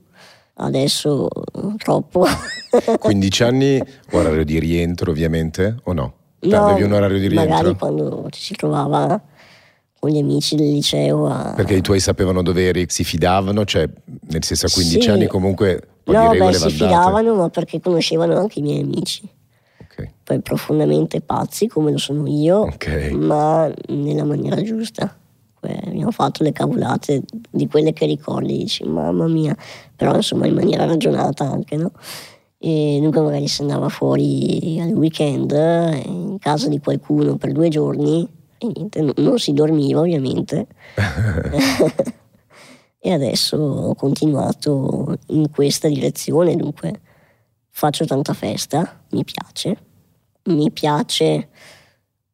[0.59, 1.29] adesso
[1.77, 2.27] troppo.
[2.99, 6.15] 15 anni, orario di rientro ovviamente o no?
[6.41, 7.55] no Avevi un orario di rientro?
[7.55, 9.21] Magari quando ci si trovava
[9.99, 11.27] con gli amici del liceo.
[11.27, 11.55] A...
[11.57, 13.65] Perché i tuoi sapevano dove eri, si fidavano?
[13.65, 13.89] Cioè,
[14.29, 15.11] nel senso a 15 sì.
[15.11, 18.81] anni comunque un po' no, di beh, si fidavano, ma perché conoscevano anche i miei
[18.81, 19.37] amici
[19.99, 20.11] okay.
[20.23, 23.11] poi profondamente pazzi come lo sono io, okay.
[23.13, 25.17] ma nella maniera giusta.
[25.61, 29.57] Abbiamo fatto le cavolate di quelle che ricordi, dici mamma mia,
[29.97, 31.93] però insomma in maniera ragionata anche, no?
[32.59, 35.53] E dunque magari si andava fuori al weekend
[36.05, 40.67] in casa di qualcuno per due giorni e niente, non, non si dormiva ovviamente.
[42.99, 47.01] e adesso ho continuato in questa direzione, dunque
[47.71, 49.79] faccio tanta festa, mi piace,
[50.47, 51.49] mi piace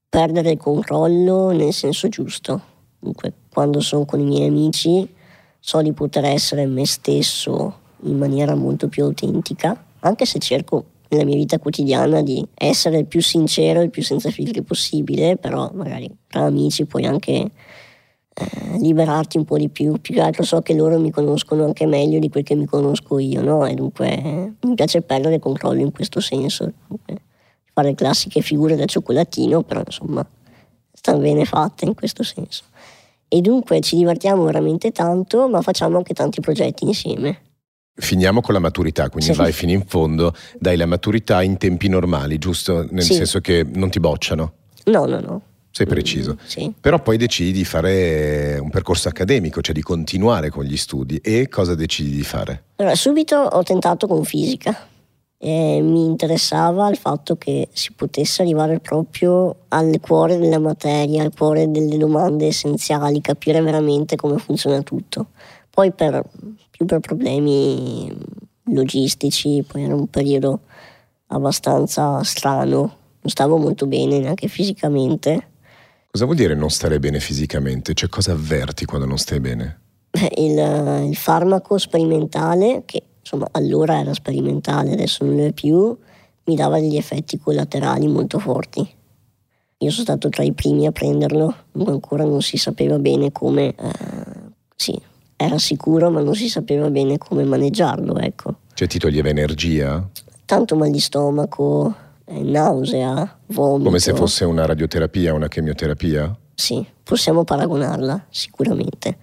[0.08, 2.72] perdere il controllo nel senso giusto.
[3.50, 5.08] Quando sono con i miei amici
[5.58, 11.24] so di poter essere me stesso in maniera molto più autentica, anche se cerco nella
[11.24, 15.70] mia vita quotidiana di essere il più sincero e il più senza filtri possibile, però
[15.72, 17.50] magari tra amici puoi anche
[18.34, 20.00] eh, liberarti un po' di più.
[20.00, 23.18] Più che altro so che loro mi conoscono anche meglio di quel che mi conosco
[23.18, 23.64] io, no?
[23.64, 26.72] E dunque eh, mi piace perdere controllo in questo senso.
[27.72, 30.26] Fare classiche figure da cioccolatino, però insomma
[30.92, 32.64] stanno bene fatte in questo senso.
[33.28, 37.40] E dunque ci divertiamo veramente tanto, ma facciamo anche tanti progetti insieme.
[37.96, 39.38] Finiamo con la maturità, quindi sì.
[39.38, 42.86] vai fino in fondo, dai la maturità in tempi normali, giusto?
[42.90, 43.14] Nel sì.
[43.14, 44.52] senso che non ti bocciano.
[44.84, 45.42] No, no, no.
[45.70, 46.34] Sei preciso.
[46.34, 46.72] Mm, sì.
[46.78, 51.16] Però poi decidi di fare un percorso accademico, cioè di continuare con gli studi.
[51.16, 52.64] E cosa decidi di fare?
[52.76, 54.92] Allora, subito ho tentato con fisica
[55.46, 61.34] eh, mi interessava il fatto che si potesse arrivare proprio al cuore della materia, al
[61.36, 65.26] cuore delle domande essenziali, capire veramente come funziona tutto.
[65.68, 66.24] Poi per,
[66.70, 68.10] più per problemi
[68.68, 70.60] logistici, poi era un periodo
[71.26, 75.48] abbastanza strano, non stavo molto bene neanche fisicamente.
[76.10, 77.92] Cosa vuol dire non stare bene fisicamente?
[77.92, 79.80] Cioè cosa avverti quando non stai bene?
[80.36, 85.96] Il, il farmaco sperimentale che insomma allora era sperimentale, adesso non è più,
[86.44, 88.86] mi dava degli effetti collaterali molto forti.
[89.78, 93.74] Io sono stato tra i primi a prenderlo, ma ancora non si sapeva bene come,
[93.74, 94.98] eh, sì,
[95.36, 98.56] era sicuro, ma non si sapeva bene come maneggiarlo, ecco.
[98.74, 100.06] Cioè ti toglieva energia?
[100.44, 101.94] Tanto mal di stomaco,
[102.26, 103.84] eh, nausea, vomito.
[103.84, 106.36] Come se fosse una radioterapia, una chemioterapia?
[106.54, 109.16] Sì, possiamo paragonarla, sicuramente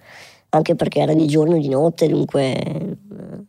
[0.54, 2.98] anche perché era di giorno e di notte, dunque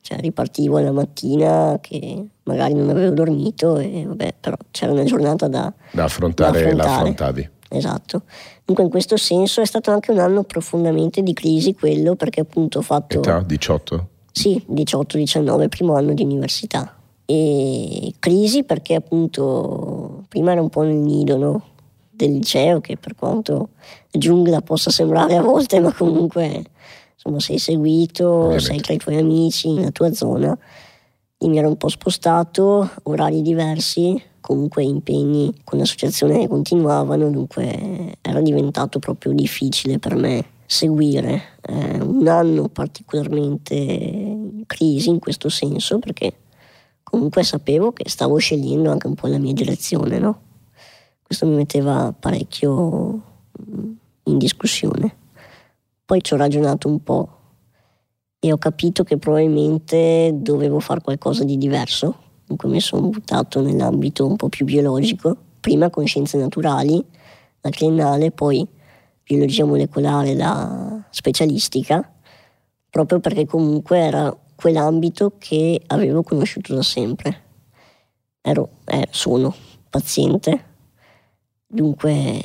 [0.04, 5.48] cioè, ripartivo la mattina che magari non avevo dormito e vabbè, però c'era una giornata
[5.48, 6.90] da, da affrontare, affrontare.
[6.90, 7.50] l'affrontavi.
[7.70, 8.24] Esatto.
[8.66, 12.80] Dunque in questo senso è stato anche un anno profondamente di crisi quello perché appunto
[12.80, 13.20] ho fatto...
[13.20, 14.08] Età 18?
[14.30, 16.98] Sì, 18-19, primo anno di università.
[17.24, 21.62] E crisi perché appunto prima era un po' nel nido, no?
[22.10, 23.70] del liceo che per quanto
[24.12, 26.64] giungla possa sembrare a volte, ma comunque
[27.24, 28.64] insomma, sei seguito, Ovviamente.
[28.64, 30.58] sei tra i tuoi amici, nella tua zona.
[31.40, 38.18] Io mi ero un po' spostato, orari diversi, comunque impegni con l'associazione che continuavano, dunque
[38.22, 41.58] era diventato proprio difficile per me seguire.
[41.62, 46.34] Eh, un anno particolarmente in crisi in questo senso, perché
[47.04, 50.42] comunque sapevo che stavo scegliendo anche un po' la mia direzione, no?
[51.22, 53.22] Questo mi metteva parecchio
[53.70, 53.92] mm,
[54.26, 55.16] in discussione.
[56.14, 57.28] Poi ci ho ragionato un po'
[58.38, 62.16] e ho capito che probabilmente dovevo fare qualcosa di diverso.
[62.46, 67.04] Dunque mi sono buttato nell'ambito un po' più biologico, prima con scienze naturali,
[67.62, 68.64] la triennale, poi
[69.24, 72.14] biologia molecolare, la specialistica,
[72.92, 77.42] proprio perché comunque era quell'ambito che avevo conosciuto da sempre.
[78.40, 79.52] Ero, eh, sono
[79.90, 80.64] paziente,
[81.66, 82.40] dunque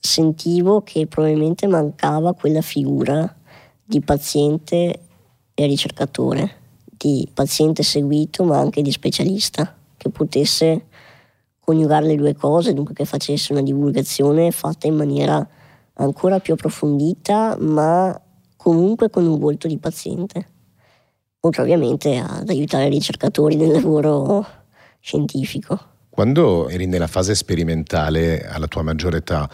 [0.00, 3.36] sentivo che probabilmente mancava quella figura
[3.84, 5.00] di paziente
[5.52, 10.86] e ricercatore, di paziente seguito ma anche di specialista, che potesse
[11.60, 15.46] coniugare le due cose, dunque che facesse una divulgazione fatta in maniera
[15.94, 18.18] ancora più approfondita, ma
[18.56, 20.48] comunque con un volto di paziente.
[21.40, 24.46] Oltre ovviamente ad aiutare i ricercatori nel lavoro
[25.00, 25.78] scientifico.
[26.10, 29.48] Quando eri nella fase sperimentale alla tua maggiore età,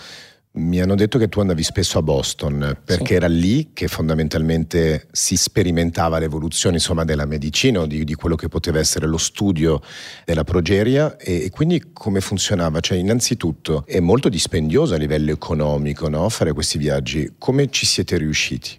[0.57, 3.15] mi hanno detto che tu andavi spesso a Boston perché sì.
[3.15, 8.49] era lì che fondamentalmente si sperimentava l'evoluzione insomma, della medicina o di, di, quello che
[8.49, 9.81] poteva essere lo studio
[10.25, 12.81] della progeria e, e, quindi come funzionava?
[12.81, 16.29] Cioè innanzitutto è molto dispendioso a livello economico no?
[16.29, 18.79] fare questi viaggi, come ci siete riusciti?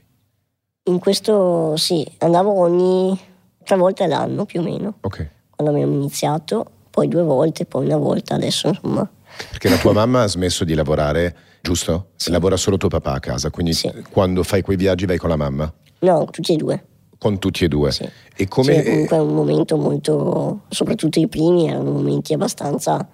[0.83, 3.19] In questo sì, andavo ogni
[3.63, 5.29] tre volte all'anno più o meno, okay.
[5.49, 9.07] quando abbiamo iniziato, poi due volte, poi una volta adesso insomma.
[9.49, 11.35] Perché la tua mamma ha smesso di lavorare
[11.67, 12.11] giusto?
[12.15, 12.31] Sì.
[12.31, 13.91] Lavora solo tuo papà a casa, quindi sì.
[14.09, 15.71] quando fai quei viaggi vai con la mamma?
[15.99, 16.85] No, tutti e due.
[17.17, 17.91] Con tutti e due?
[17.91, 18.07] Sì.
[18.35, 18.75] E come...
[18.75, 23.05] Sì, comunque è un momento molto, soprattutto i primi erano momenti abbastanza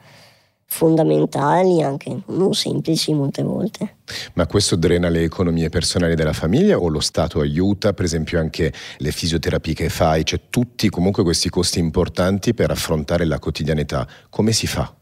[0.65, 3.95] fondamentali, anche non semplici molte volte.
[4.33, 8.71] Ma questo drena le economie personali della famiglia o lo Stato aiuta, per esempio anche
[8.97, 14.07] le fisioterapie che fai, c'è tutti comunque questi costi importanti per affrontare la quotidianità.
[14.29, 14.93] Come si fa?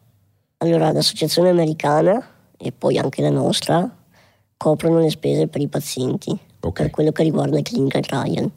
[0.58, 3.90] Allora, l'associazione americana e poi anche la nostra
[4.56, 6.86] coprono le spese per i pazienti okay.
[6.86, 8.50] per quello che riguarda il clinical trial.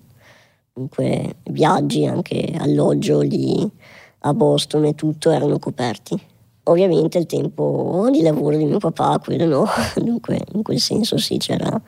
[0.73, 3.71] Dunque viaggi, anche alloggio lì
[4.21, 6.21] a Boston e tutto erano coperti.
[6.65, 11.39] Ovviamente il tempo di lavoro di mio papà, quello no, dunque in quel senso sì
[11.39, 11.81] c'era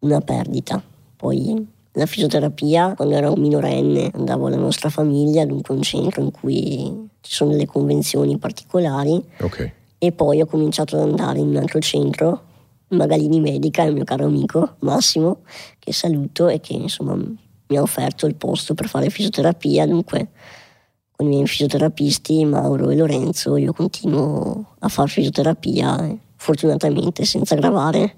[0.00, 0.82] una perdita.
[1.16, 7.08] Poi la fisioterapia, quando ero minorenne, andavo alla nostra famiglia, dunque un centro in cui
[7.20, 9.22] ci sono delle convenzioni particolari.
[9.40, 9.72] Okay
[10.06, 12.42] e poi ho cominciato ad andare in un altro centro,
[12.88, 15.42] Magalini Medica, il mio caro amico Massimo,
[15.78, 20.28] che saluto e che insomma mi ha offerto il posto per fare fisioterapia, dunque
[21.16, 28.16] con i miei fisioterapisti Mauro e Lorenzo io continuo a fare fisioterapia, fortunatamente senza gravare.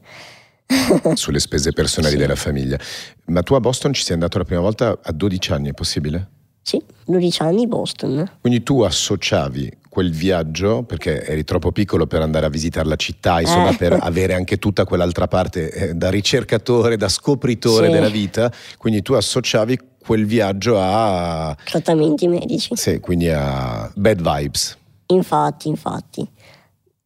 [1.14, 2.18] Sulle spese personali sì.
[2.18, 2.78] della famiglia.
[3.26, 6.30] Ma tu a Boston ci sei andato la prima volta a 12 anni, è possibile?
[6.62, 8.28] Sì, 12 anni Boston.
[8.40, 13.40] Quindi tu associavi quel viaggio, perché eri troppo piccolo per andare a visitare la città,
[13.40, 13.76] insomma, eh.
[13.76, 17.92] per avere anche tutta quell'altra parte eh, da ricercatore, da scopritore sì.
[17.92, 21.56] della vita, quindi tu associavi quel viaggio a...
[21.64, 22.76] Trattamenti medici.
[22.76, 24.76] Sì, quindi a bad vibes.
[25.06, 26.28] Infatti, infatti.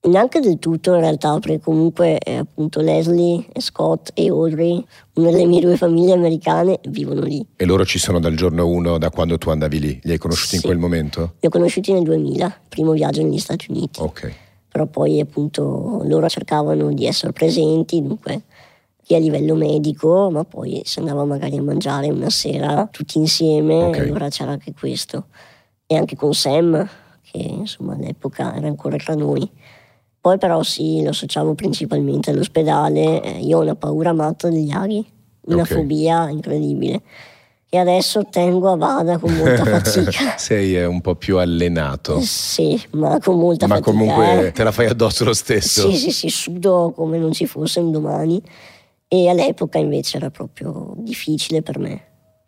[0.02, 4.82] Neanche del tutto in realtà, perché comunque eh, appunto Leslie, Scott e Audrey,
[5.14, 7.46] una delle mie due famiglie americane, vivono lì.
[7.56, 10.00] E loro ci sono dal giorno uno, da quando tu andavi lì?
[10.02, 10.56] Li hai conosciuti sì.
[10.56, 11.34] in quel momento?
[11.40, 14.00] Li ho conosciuti nel 2000, primo viaggio negli Stati Uniti.
[14.00, 14.34] Ok.
[14.68, 18.42] Però poi appunto loro cercavano di essere presenti, dunque
[19.14, 24.08] a livello medico, ma poi si andava magari a mangiare una sera tutti insieme, okay.
[24.08, 25.26] allora c'era anche questo.
[25.86, 26.88] E anche con Sam,
[27.22, 29.48] che insomma all'epoca era ancora tra noi.
[30.20, 33.22] Poi però sì, lo associavo principalmente all'ospedale.
[33.22, 35.04] Eh, io ho una paura matta degli aghi,
[35.46, 35.76] una okay.
[35.76, 37.00] fobia incredibile.
[37.72, 40.36] E adesso tengo a bada con molta fatica.
[40.36, 42.18] Sei eh, un po' più allenato.
[42.18, 43.92] Eh, sì, ma con molta ma fatica.
[43.92, 44.52] Ma comunque eh.
[44.52, 45.88] te la fai addosso lo stesso.
[45.88, 48.42] Sì, sì, sì, sudo come non ci fosse un domani.
[49.08, 51.90] E all'epoca invece era proprio difficile per me.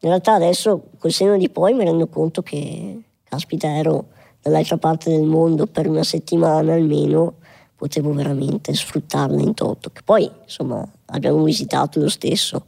[0.01, 4.07] In realtà adesso col senno di poi mi rendo conto che, caspita, ero
[4.43, 7.37] dall'altra parte del mondo per una settimana almeno
[7.83, 9.91] potevo veramente sfruttarla in toto.
[9.93, 12.67] Che poi, insomma, abbiamo visitato lo stesso.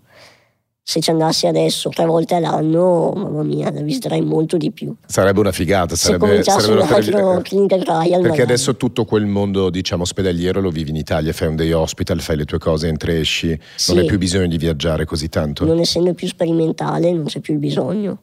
[0.82, 4.92] Se ci andassi adesso tre volte all'anno, mamma mia, la visiterei molto di più.
[5.06, 8.08] Sarebbe una figata, sarebbe, Se sarebbe un altro clinical trial.
[8.08, 8.42] Perché magari.
[8.42, 12.36] adesso tutto quel mondo, diciamo, ospedaliero lo vivi in Italia, fai un day hospital, fai
[12.36, 13.92] le tue cose, entri esci, sì.
[13.92, 15.64] non hai più bisogno di viaggiare così tanto.
[15.64, 18.18] Non essendo più sperimentale non c'è più il bisogno.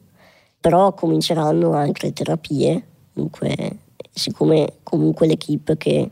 [0.60, 3.78] Però cominceranno altre terapie, dunque,
[4.12, 6.10] siccome comunque l'equipe che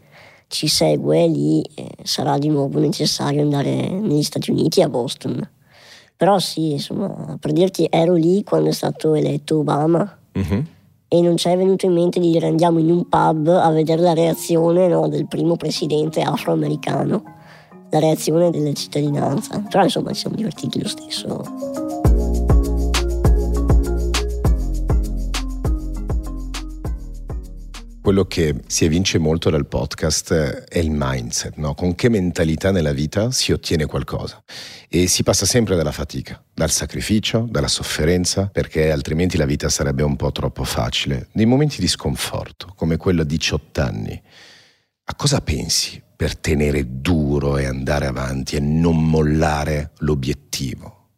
[0.50, 5.48] ci segue lì eh, sarà di nuovo necessario andare negli Stati Uniti, a Boston.
[6.16, 10.64] Però sì, insomma, per dirti, ero lì quando è stato eletto Obama uh-huh.
[11.06, 14.02] e non ci è venuto in mente di dire andiamo in un pub a vedere
[14.02, 17.22] la reazione no, del primo presidente afroamericano,
[17.90, 19.60] la reazione della cittadinanza.
[19.60, 21.99] Però insomma ci siamo divertiti lo stesso.
[28.02, 31.74] Quello che si evince molto dal podcast è il mindset, no?
[31.74, 34.42] con che mentalità nella vita si ottiene qualcosa.
[34.88, 40.02] E si passa sempre dalla fatica, dal sacrificio, dalla sofferenza, perché altrimenti la vita sarebbe
[40.02, 41.28] un po' troppo facile.
[41.32, 44.22] Nei momenti di sconforto, come quello a 18 anni,
[45.04, 51.08] a cosa pensi per tenere duro e andare avanti e non mollare l'obiettivo?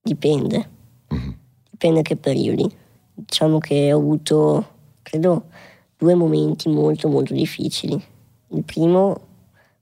[0.00, 0.70] Dipende.
[1.12, 1.30] Mm-hmm.
[1.70, 2.66] Dipende che periodi.
[3.12, 4.68] Diciamo che ho avuto,
[5.02, 5.48] credo,
[5.96, 8.02] due momenti molto molto difficili.
[8.48, 9.16] Il primo,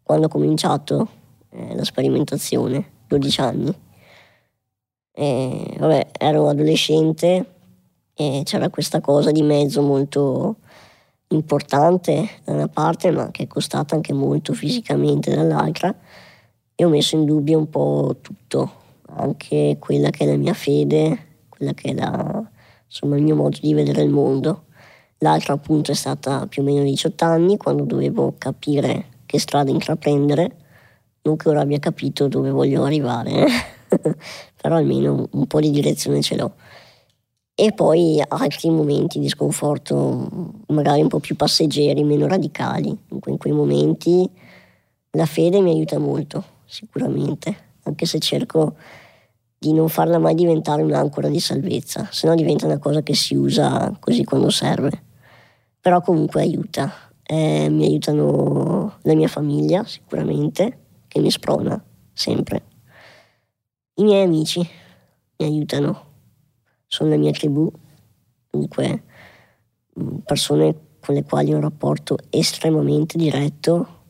[0.03, 1.09] quando ho cominciato
[1.51, 3.75] eh, la sperimentazione, 12 anni.
[5.15, 7.47] E, vabbè, ero adolescente
[8.15, 10.57] e c'era questa cosa di mezzo molto
[11.29, 15.95] importante da una parte, ma che è costata anche molto fisicamente dall'altra,
[16.75, 18.71] e ho messo in dubbio un po' tutto,
[19.17, 22.51] anche quella che è la mia fede, quella che è la,
[22.87, 24.65] insomma, il mio modo di vedere il mondo.
[25.23, 30.57] L'altra appunto è stata più o meno 18 anni, quando dovevo capire che strada intraprendere,
[31.23, 33.49] non che ora abbia capito dove voglio arrivare, eh?
[34.61, 36.55] però almeno un po' di direzione ce l'ho
[37.55, 40.29] e poi altri momenti di sconforto
[40.69, 42.89] magari un po' più passeggeri, meno radicali.
[42.89, 44.29] In quei momenti
[45.11, 48.75] la fede mi aiuta molto, sicuramente, anche se cerco
[49.59, 53.37] di non farla mai diventare un'ancora di salvezza, se no diventa una cosa che si
[53.37, 55.03] usa così quando serve.
[55.83, 56.91] Però comunque aiuta.
[57.23, 61.83] Eh, mi aiutano la mia famiglia, sicuramente, che mi sprona
[62.15, 62.63] sempre.
[63.97, 64.61] I miei amici
[65.37, 66.11] mi aiutano
[66.93, 67.71] sono la mia tribù,
[68.51, 69.03] dunque
[69.99, 74.05] mm, persone con le quali ho un rapporto estremamente diretto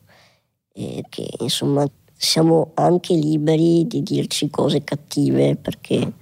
[0.73, 6.13] e che insomma siamo anche liberi di dirci cose cattive perché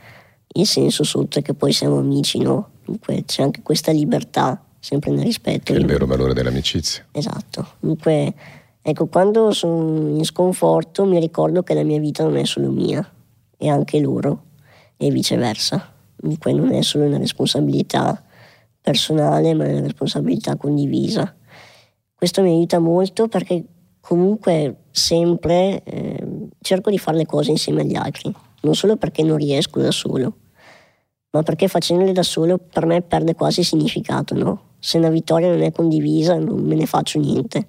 [0.54, 2.70] il senso sotto è che poi siamo amici, no?
[2.86, 5.72] Dunque c'è anche questa libertà, sempre nel rispetto.
[5.72, 7.06] Che è il vero valore dell'amicizia.
[7.14, 7.76] Esatto.
[7.80, 8.34] Dunque,
[8.82, 13.10] ecco, quando sono in sconforto mi ricordo che la mia vita non è solo mia,
[13.56, 14.44] è anche loro
[14.98, 15.92] e viceversa
[16.38, 18.22] poi non è solo una responsabilità
[18.80, 21.34] personale, ma è una responsabilità condivisa.
[22.14, 23.64] Questo mi aiuta molto perché
[24.00, 29.38] comunque sempre eh, cerco di fare le cose insieme agli altri, non solo perché non
[29.38, 30.38] riesco da solo,
[31.32, 34.62] ma perché facendole da solo per me perde quasi significato, no?
[34.82, 37.68] Se una vittoria non è condivisa non me ne faccio niente.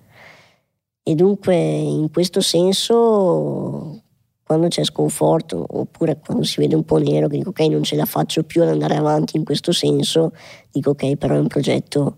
[1.04, 4.02] E dunque in questo senso
[4.42, 7.96] quando c'è sconforto oppure quando si vede un po' nero che dico ok non ce
[7.96, 10.32] la faccio più ad andare avanti in questo senso,
[10.70, 12.16] dico ok però è un progetto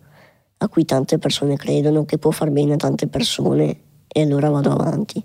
[0.59, 4.71] a cui tante persone credono, che può far bene a tante persone e allora vado
[4.71, 5.23] avanti.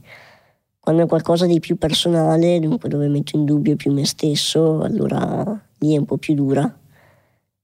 [0.79, 5.43] Quando è qualcosa di più personale, dunque dove metto in dubbio più me stesso, allora
[5.77, 6.79] lì è un po' più dura.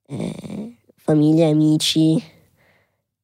[0.08, 2.20] Eh, famiglia e amici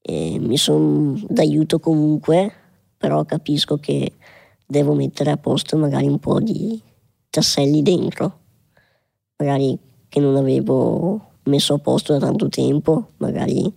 [0.04, 2.54] eh, mi sono d'aiuto comunque,
[2.96, 4.14] però capisco che
[4.68, 6.80] devo mettere a posto magari un po' di
[7.32, 8.38] tasselli dentro,
[9.38, 9.76] magari
[10.08, 13.74] che non avevo messo a posto da tanto tempo, magari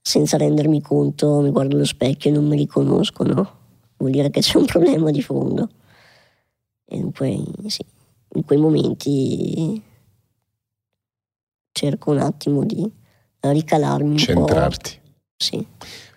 [0.00, 3.50] senza rendermi conto mi guardo allo specchio e non mi riconosco, no?
[3.96, 5.68] Vuol dire che c'è un problema di fondo.
[6.84, 7.84] E dunque, sì,
[8.34, 9.82] in quei momenti
[11.72, 13.04] cerco un attimo di
[13.52, 14.98] ricalarmi Centrarti.
[15.02, 15.10] po'.
[15.36, 15.66] Sì.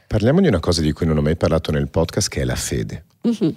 [0.07, 2.55] Parliamo di una cosa di cui non ho mai parlato nel podcast, che è la
[2.55, 3.05] fede.
[3.27, 3.53] Mm-hmm.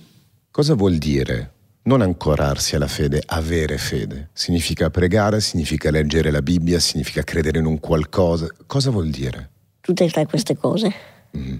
[0.50, 1.52] Cosa vuol dire
[1.84, 4.28] non ancorarsi alla fede, avere fede?
[4.32, 8.48] Significa pregare, significa leggere la Bibbia, significa credere in un qualcosa.
[8.66, 9.50] Cosa vuol dire?
[9.80, 10.92] Tutte e tre queste cose.
[11.36, 11.56] Mm.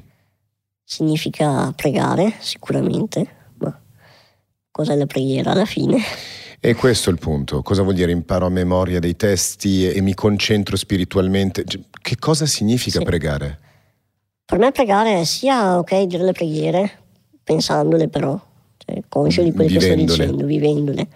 [0.85, 3.27] Significa pregare, sicuramente,
[3.59, 3.81] ma
[4.71, 5.99] cos'è la preghiera alla fine?
[6.65, 7.61] E questo è il punto.
[7.61, 11.65] Cosa vuol dire imparo a memoria dei testi e, mi concentro spiritualmente?
[11.65, 13.05] Cioè, che cosa significa sì.
[13.05, 13.59] pregare?
[14.45, 16.91] Per me pregare è sia, ok, dire le preghiere,
[17.43, 18.41] pensandole però,
[18.77, 21.09] cioè, conscio di quello che sto dicendo, vivendole.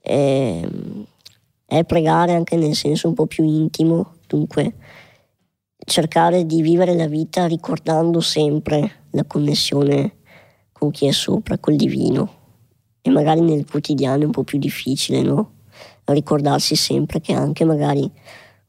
[0.00, 1.04] E, ehm,
[1.66, 4.74] è pregare anche nel senso un po' più intimo, dunque
[5.84, 10.18] cercare di vivere la vita ricordando sempre la connessione
[10.70, 12.37] con chi è sopra, col divino.
[13.08, 15.52] E magari nel quotidiano è un po' più difficile, no?
[16.04, 18.02] Ricordarsi sempre che anche magari,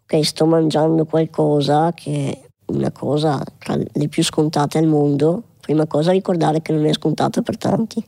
[0.04, 5.86] ok, sto mangiando qualcosa che è una cosa tra le più scontate al mondo, prima
[5.88, 8.02] cosa ricordare che non è scontata per tanti.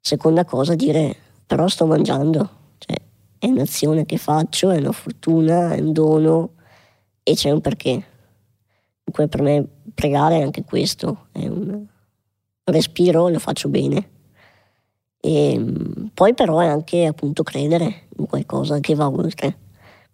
[0.00, 1.14] Seconda cosa, dire
[1.44, 2.48] però sto mangiando,
[2.78, 2.96] cioè
[3.38, 6.52] è un'azione che faccio, è una fortuna, è un dono
[7.22, 8.02] e c'è un perché.
[9.04, 11.84] Dunque per me pregare è anche questo, è un
[12.64, 14.16] respiro, lo faccio bene.
[15.20, 15.60] E
[16.14, 19.58] poi però è anche appunto credere in qualcosa che va oltre,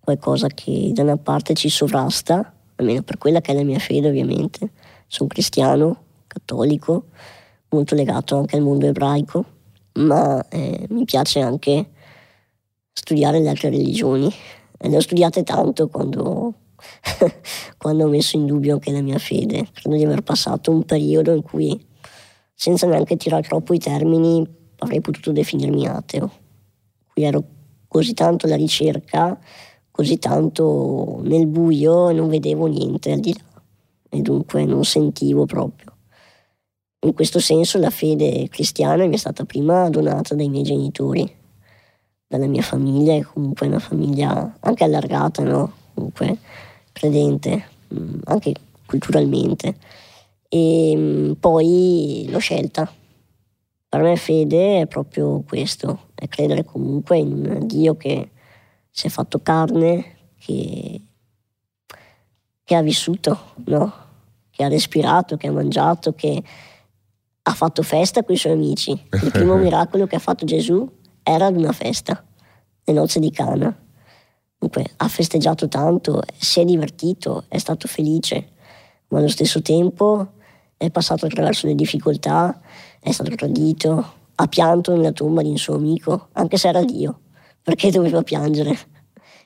[0.00, 4.08] qualcosa che da una parte ci sovrasta, almeno per quella che è la mia fede
[4.08, 4.70] ovviamente.
[5.06, 7.06] Sono cristiano, cattolico,
[7.68, 9.44] molto legato anche al mondo ebraico,
[9.94, 11.90] ma eh, mi piace anche
[12.92, 14.32] studiare le altre religioni.
[14.76, 16.54] E le ho studiate tanto quando,
[17.78, 19.68] quando ho messo in dubbio anche la mia fede.
[19.72, 21.78] Credo di aver passato un periodo in cui,
[22.54, 24.46] senza neanche tirare troppo i termini,
[24.78, 26.30] avrei potuto definirmi ateo.
[27.12, 27.44] Qui ero
[27.88, 29.38] così tanto alla ricerca,
[29.90, 33.54] così tanto nel buio e non vedevo niente al di là
[34.14, 35.92] e dunque non sentivo proprio.
[37.00, 41.30] In questo senso la fede cristiana mi è stata prima donata dai miei genitori,
[42.26, 45.72] dalla mia famiglia, e comunque una famiglia anche allargata, no?
[45.92, 46.38] comunque
[46.92, 48.54] credente, mm, anche
[48.86, 49.76] culturalmente.
[50.48, 52.90] E mm, poi l'ho scelta
[53.94, 58.30] per me fede è proprio questo, è credere comunque in un Dio che
[58.90, 61.00] si è fatto carne, che,
[62.64, 63.92] che ha vissuto, no?
[64.50, 66.42] che ha respirato, che ha mangiato, che
[67.40, 68.90] ha fatto festa con i suoi amici.
[68.90, 70.90] Il primo miracolo che ha fatto Gesù
[71.22, 72.24] era ad una festa,
[72.82, 73.72] le nozze di Cana.
[74.58, 78.54] Dunque ha festeggiato tanto, si è divertito, è stato felice,
[79.08, 80.32] ma allo stesso tempo
[80.76, 82.60] è passato attraverso le difficoltà,
[83.04, 87.20] è stato tradito, ha pianto nella tomba di un suo amico, anche se era Dio,
[87.62, 88.74] perché doveva piangere.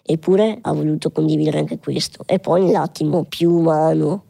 [0.00, 2.22] Eppure ha voluto condividere anche questo.
[2.24, 4.26] E poi nell'attimo più umano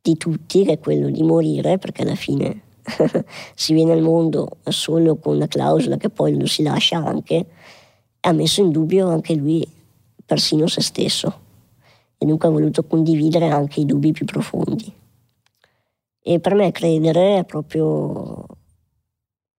[0.00, 2.62] di tutti, che è quello di morire, perché alla fine
[3.56, 7.46] si viene al mondo solo con la clausola che poi lo si lascia anche,
[8.20, 9.66] ha messo in dubbio anche lui,
[10.24, 11.40] persino se stesso.
[12.16, 15.02] E dunque ha voluto condividere anche i dubbi più profondi.
[16.26, 18.46] E per me credere è proprio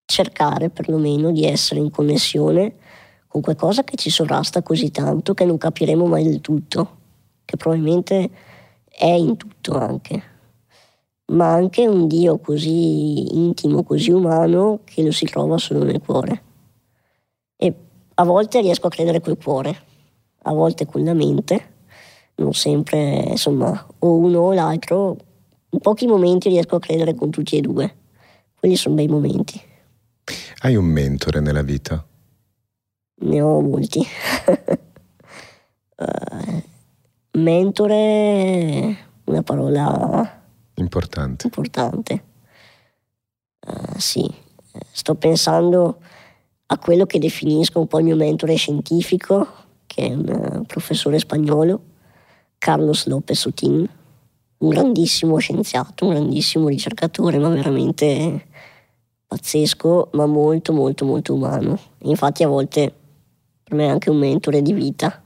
[0.04, 2.78] cercare perlomeno di essere in connessione
[3.28, 6.98] con qualcosa che ci sovrasta così tanto che non capiremo mai del tutto,
[7.46, 8.32] che probabilmente
[8.90, 10.24] è in tutto anche,
[11.34, 16.44] ma anche un Dio così intimo, così umano che lo si trova solo nel cuore.
[17.58, 17.76] E
[18.16, 19.78] a volte riesco a credere col cuore,
[20.44, 21.74] a volte con la mente,
[22.38, 25.18] non sempre, insomma, o uno o l'altro,
[25.70, 27.96] in pochi momenti riesco a credere con tutti e due.
[28.58, 29.62] Quelli sono bei momenti.
[30.60, 32.04] Hai un mentore nella vita?
[33.18, 34.06] Ne ho molti.
[35.98, 36.64] uh,
[37.40, 40.44] mentore una parola
[40.76, 41.46] importante.
[41.46, 42.24] importante.
[43.68, 44.28] Uh, sì,
[44.92, 46.00] sto pensando
[46.68, 49.48] a quello che definisco un po' il mio mentore scientifico,
[49.86, 51.82] che è un professore spagnolo,
[52.58, 53.88] Carlos López Sotin
[54.58, 58.48] un grandissimo scienziato, un grandissimo ricercatore, ma veramente
[59.28, 61.78] pazzesco, ma molto molto molto umano.
[62.04, 62.94] Infatti a volte
[63.64, 65.22] per me è anche un mentore di vita.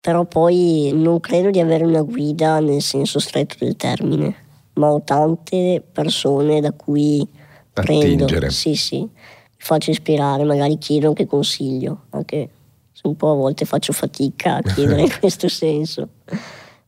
[0.00, 4.34] Però poi non credo di avere una guida nel senso stretto del termine,
[4.74, 7.26] ma ho tante persone da cui
[7.74, 8.26] Attingere.
[8.26, 8.50] prendo.
[8.50, 9.00] Sì, sì.
[9.00, 9.10] Mi
[9.58, 12.48] faccio ispirare, magari chiedo anche consiglio, anche
[12.92, 16.08] se un po' a volte faccio fatica a chiedere in questo senso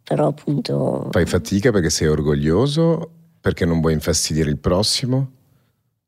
[0.03, 1.09] però appunto...
[1.11, 3.11] Fai fatica perché sei orgoglioso?
[3.41, 5.31] Perché non vuoi infastidire il prossimo?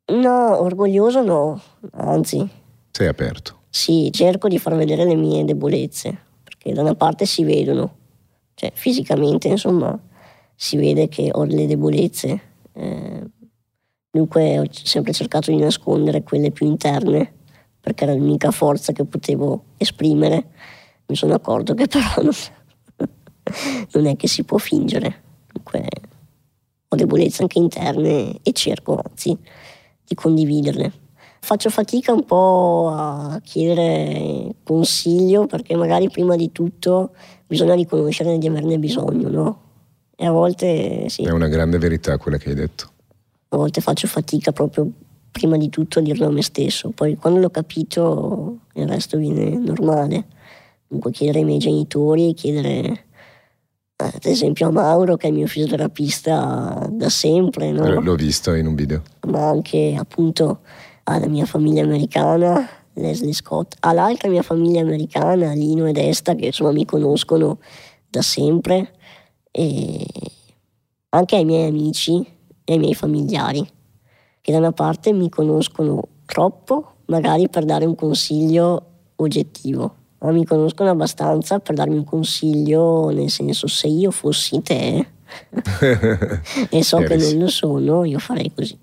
[0.07, 1.61] No, orgoglioso no,
[1.93, 2.49] anzi.
[2.91, 3.63] Sei aperto?
[3.71, 7.97] Sì, cerco di far vedere le mie debolezze, perché da una parte si vedono,
[8.55, 9.99] cioè fisicamente insomma,
[10.55, 12.41] si vede che ho delle debolezze.
[12.73, 13.23] Eh,
[14.11, 17.33] dunque ho sempre cercato di nascondere quelle più interne,
[17.81, 20.51] perché era l'unica forza che potevo esprimere.
[21.07, 22.33] Mi sono accorto che però non
[23.93, 25.23] non è che si può fingere.
[25.53, 25.87] Dunque,
[26.89, 29.37] ho debolezze anche interne e cerco anzi
[30.05, 30.93] di condividerle.
[31.41, 37.15] Faccio fatica un po' a chiedere consiglio perché magari prima di tutto
[37.47, 39.61] bisogna riconoscere di averne bisogno, no?
[40.17, 41.23] E a volte sì.
[41.23, 42.93] È una grande verità quella che hai detto.
[43.49, 44.91] A volte faccio fatica proprio
[45.31, 49.51] prima di tutto a dirlo a me stesso, poi quando l'ho capito il resto viene
[49.59, 50.27] normale.
[50.87, 53.07] Comunque chiedere ai miei genitori, chiedere
[53.97, 57.71] ad esempio a Mauro che è il mio fisioterapista da sempre.
[57.71, 58.01] No?
[58.01, 59.03] L'ho visto in un video.
[59.29, 60.61] Ma anche appunto
[61.05, 66.73] alla mia famiglia americana, Leslie Scott, all'altra mia famiglia americana, Lino ed Esta, che insomma
[66.73, 67.59] mi conoscono
[68.09, 68.95] da sempre,
[69.51, 70.07] e
[71.11, 72.27] anche ai miei amici
[72.65, 73.67] e ai miei familiari,
[74.41, 78.87] che da una parte mi conoscono troppo, magari per dare un consiglio
[79.17, 85.07] oggettivo ma mi conoscono abbastanza per darmi un consiglio, nel senso se io fossi te
[86.71, 88.79] e so che non lo sono, io farei così.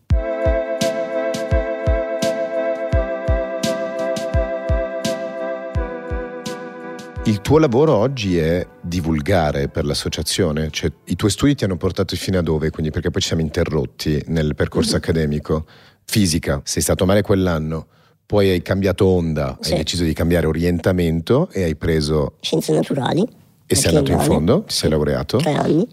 [7.23, 10.69] Il tuo lavoro oggi è divulgare per l'associazione?
[10.69, 12.69] Cioè, I tuoi studi ti hanno portato fino a dove?
[12.69, 15.65] Quindi perché poi ci siamo interrotti nel percorso accademico.
[16.03, 17.87] Fisica, sei stato male quell'anno,
[18.31, 19.73] poi hai cambiato onda, sì.
[19.73, 22.35] hai deciso di cambiare orientamento e hai preso...
[22.39, 23.27] Scienze naturali.
[23.65, 25.35] E sei andato in fondo, ti sei laureato?
[25.35, 25.85] Tre anni.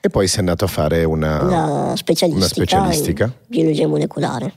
[0.00, 3.24] E poi sei andato a fare una, una specialistica, una specialistica.
[3.26, 4.52] in biologia molecolare.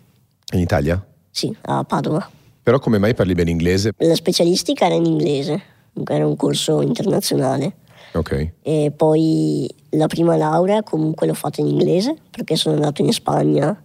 [0.53, 1.05] In Italia?
[1.29, 2.27] Sì, a Padova.
[2.63, 3.91] Però come mai parli bene inglese?
[3.97, 5.61] La specialistica era in inglese,
[6.07, 7.75] era un corso internazionale.
[8.13, 8.53] Ok.
[8.63, 13.79] E poi la prima laurea comunque l'ho fatta in inglese perché sono andato in Spagna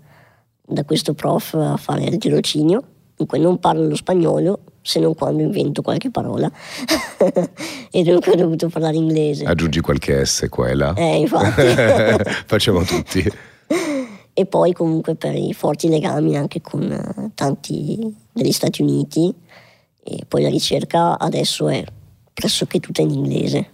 [0.67, 2.85] da questo prof a fare il tirocinio.
[3.17, 6.51] Dunque non parlo lo spagnolo se non quando invento qualche parola
[7.91, 9.45] e dunque ho dovuto parlare inglese.
[9.45, 10.95] Aggiungi qualche S qua e là.
[10.95, 11.63] Eh, infatti.
[12.47, 13.25] Facciamo tutti.
[14.33, 19.33] e poi comunque per i forti legami anche con uh, tanti degli Stati Uniti
[20.03, 21.83] e poi la ricerca adesso è
[22.33, 23.71] pressoché tutta in inglese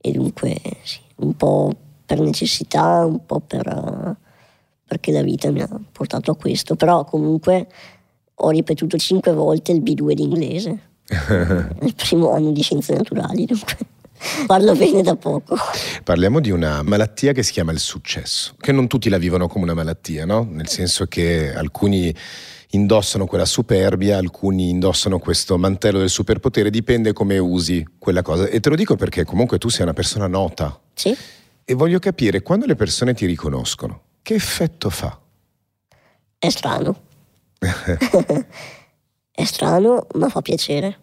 [0.00, 1.72] e dunque sì, un po'
[2.04, 4.14] per necessità, un po' per, uh,
[4.86, 7.68] perché la vita mi ha portato a questo, però comunque
[8.36, 10.78] ho ripetuto cinque volte il B2 di inglese
[11.80, 13.76] nel primo anno di scienze naturali dunque
[14.46, 15.56] parlo bene da poco.
[16.02, 19.64] Parliamo di una malattia che si chiama il successo, che non tutti la vivono come
[19.64, 20.46] una malattia, no?
[20.50, 22.14] Nel senso che alcuni
[22.70, 28.46] indossano quella superbia, alcuni indossano questo mantello del superpotere, dipende come usi quella cosa.
[28.46, 30.78] E te lo dico perché comunque tu sei una persona nota.
[30.94, 31.16] Sì.
[31.64, 35.18] E voglio capire, quando le persone ti riconoscono, che effetto fa?
[36.38, 37.03] È strano.
[39.30, 40.98] È strano, ma fa piacere.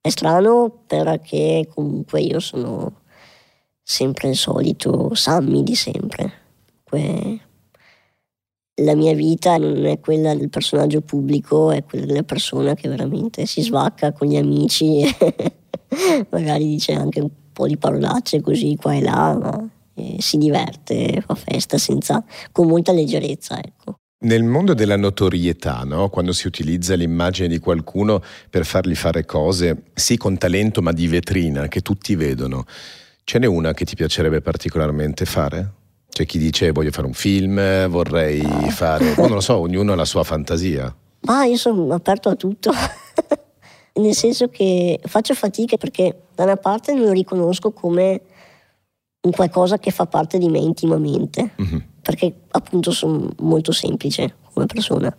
[0.00, 3.02] È strano perché comunque io sono
[3.82, 6.32] sempre il solito Sammy di sempre.
[6.82, 7.40] Que-
[8.82, 13.46] la mia vita non è quella del personaggio pubblico, è quella della persona che veramente
[13.46, 18.94] si svacca con gli amici e magari dice anche un po' di parolacce così qua
[18.94, 19.70] e là, ma
[20.18, 22.22] si diverte, fa festa senza,
[22.52, 23.58] con molta leggerezza.
[23.58, 23.98] Ecco.
[24.18, 26.08] Nel mondo della notorietà, no?
[26.08, 31.06] quando si utilizza l'immagine di qualcuno per fargli fare cose, sì con talento ma di
[31.06, 32.64] vetrina, che tutti vedono,
[33.24, 35.72] ce n'è una che ti piacerebbe particolarmente fare?
[36.08, 38.40] C'è chi dice voglio fare un film, vorrei
[38.70, 39.14] fare...
[39.18, 40.94] non lo so, ognuno ha la sua fantasia.
[41.20, 42.72] Ma io sono aperto a tutto.
[44.00, 48.22] Nel senso che faccio fatica perché da una parte non lo riconosco come
[49.20, 51.50] un qualcosa che fa parte di me intimamente.
[51.60, 55.12] Mm-hmm perché appunto sono molto semplice come persona.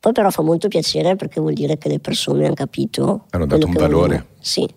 [0.00, 3.26] Poi però fa molto piacere perché vuol dire che le persone hanno capito.
[3.30, 4.08] Hanno dato un valore.
[4.08, 4.26] Vogliamo.
[4.40, 4.68] Sì,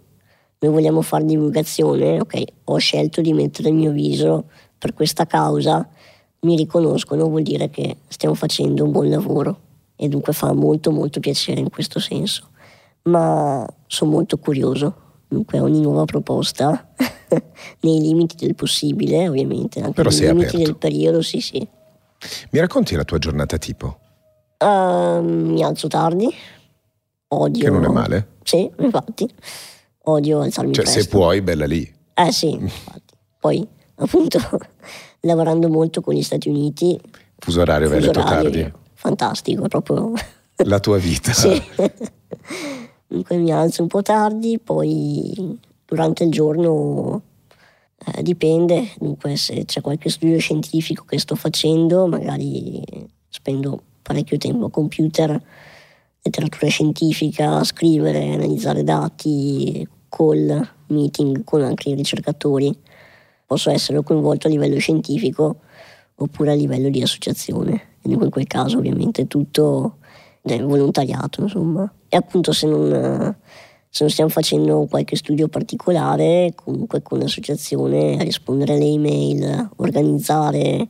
[0.59, 4.45] noi vogliamo fare divulgazione, ok, ho scelto di mettere il mio viso
[4.77, 5.89] per questa causa,
[6.41, 9.59] mi riconoscono, vuol dire che stiamo facendo un buon lavoro
[9.95, 12.49] e dunque fa molto molto piacere in questo senso.
[13.05, 15.04] Ma sono molto curioso,
[15.35, 16.93] dunque ogni nuova proposta
[17.81, 20.57] nei limiti del possibile, ovviamente, anche Però nei limiti aperto.
[20.57, 21.67] del periodo, sì, sì.
[22.51, 23.99] Mi racconti la tua giornata tipo?
[24.57, 26.33] Uh, mi alzo tardi,
[27.27, 27.63] odio...
[27.63, 28.27] Che non è male?
[28.43, 29.29] Sì, infatti,
[30.03, 31.01] odio alzarmi cioè, presto.
[31.01, 31.93] se puoi, bella lì.
[32.13, 33.13] Eh sì, infatti.
[33.37, 34.39] Poi, appunto,
[35.21, 36.99] lavorando molto con gli Stati Uniti...
[37.37, 38.73] Fuso orario, fuso veneto tardi.
[38.93, 40.13] Fantastico, proprio...
[40.63, 41.33] La tua vita.
[41.33, 41.61] sì.
[43.07, 47.21] Dunque mi alzo un po' tardi, poi durante il giorno
[48.05, 52.83] eh, dipende, dunque se c'è qualche studio scientifico che sto facendo, magari
[53.29, 55.41] spendo parecchio tempo a computer,
[56.21, 62.75] letteratura scientifica, scrivere, analizzare dati, call, meeting con anche i ricercatori.
[63.45, 65.59] Posso essere coinvolto a livello scientifico
[66.15, 67.93] oppure a livello di associazione.
[68.01, 69.97] E in quel caso ovviamente tutto
[70.41, 71.91] è volontariato, insomma.
[72.15, 73.35] E appunto se non
[73.89, 80.87] se non stiamo facendo qualche studio particolare, comunque con l'associazione rispondere alle email, organizzare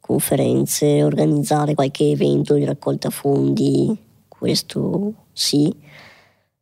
[0.00, 3.96] conferenze, organizzare qualche evento di raccolta fondi,
[4.26, 5.72] questo sì.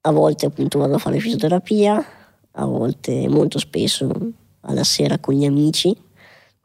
[0.02, 2.04] A volte appunto vado a fare fisioterapia,
[2.52, 4.10] a volte molto spesso
[4.60, 5.94] alla sera con gli amici,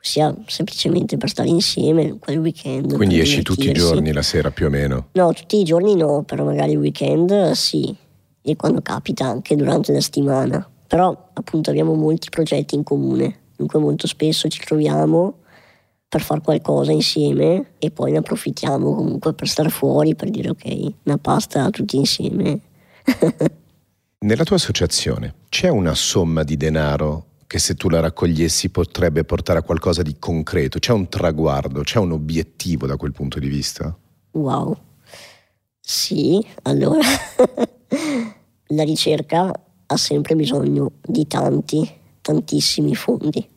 [0.07, 2.95] sia semplicemente per stare insieme quel weekend.
[2.95, 5.09] Quindi esci tutti i giorni la sera più o meno?
[5.11, 7.95] No, tutti i giorni no, però magari il weekend sì
[8.41, 10.67] e quando capita anche durante la settimana.
[10.87, 15.39] Però appunto abbiamo molti progetti in comune, dunque molto spesso ci troviamo
[16.07, 20.93] per fare qualcosa insieme e poi ne approfittiamo comunque per stare fuori, per dire ok,
[21.03, 22.59] una pasta tutti insieme.
[24.19, 29.59] Nella tua associazione c'è una somma di denaro che se tu la raccogliessi potrebbe portare
[29.59, 30.79] a qualcosa di concreto?
[30.79, 33.97] C'è un traguardo, c'è un obiettivo da quel punto di vista?
[34.31, 34.77] Wow.
[35.79, 36.99] Sì, allora
[38.67, 39.51] la ricerca
[39.85, 41.89] ha sempre bisogno di tanti,
[42.21, 43.47] tantissimi fondi.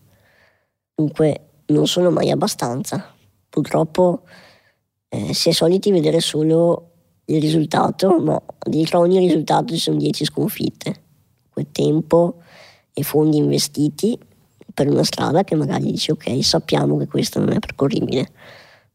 [0.94, 3.12] Dunque non sono mai abbastanza.
[3.48, 4.22] Purtroppo
[5.08, 6.90] eh, si è soliti vedere solo
[7.24, 11.02] il risultato, ma dietro ogni risultato ci sono 10 sconfitte.
[11.50, 12.42] Quel tempo
[13.00, 14.18] e fondi investiti
[14.72, 18.28] per una strada che magari dici ok, sappiamo che questa non è percorribile.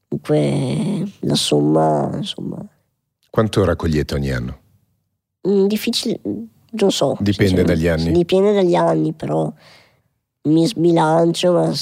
[0.07, 2.65] Dunque la somma, insomma...
[3.29, 4.59] Quanto raccogliete ogni anno?
[5.47, 7.17] Mm, difficile, non so.
[7.19, 8.11] Dipende dagli anni.
[8.11, 9.51] Dipende dagli anni, però
[10.43, 11.73] mi sbilancio, ma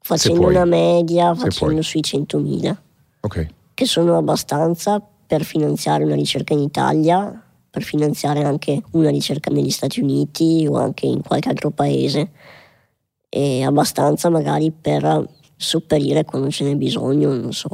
[0.00, 2.76] facendo una media, facendo sui 100.000.
[3.20, 3.46] Ok.
[3.74, 7.41] Che sono abbastanza per finanziare una ricerca in Italia,
[7.72, 12.30] per finanziare anche una ricerca negli Stati Uniti o anche in qualche altro paese.
[13.30, 17.70] E abbastanza magari per sopperire quando ce n'è bisogno, non so,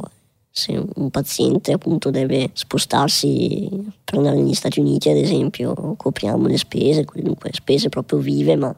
[0.49, 3.69] se un paziente appunto deve spostarsi
[4.05, 8.73] per andare negli Stati Uniti ad esempio copriamo le spese, dunque spese proprio vive ma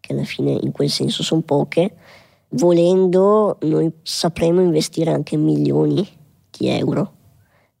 [0.00, 1.94] che alla fine in quel senso sono poche.
[2.54, 6.08] Volendo noi sapremo investire anche milioni
[6.50, 7.12] di euro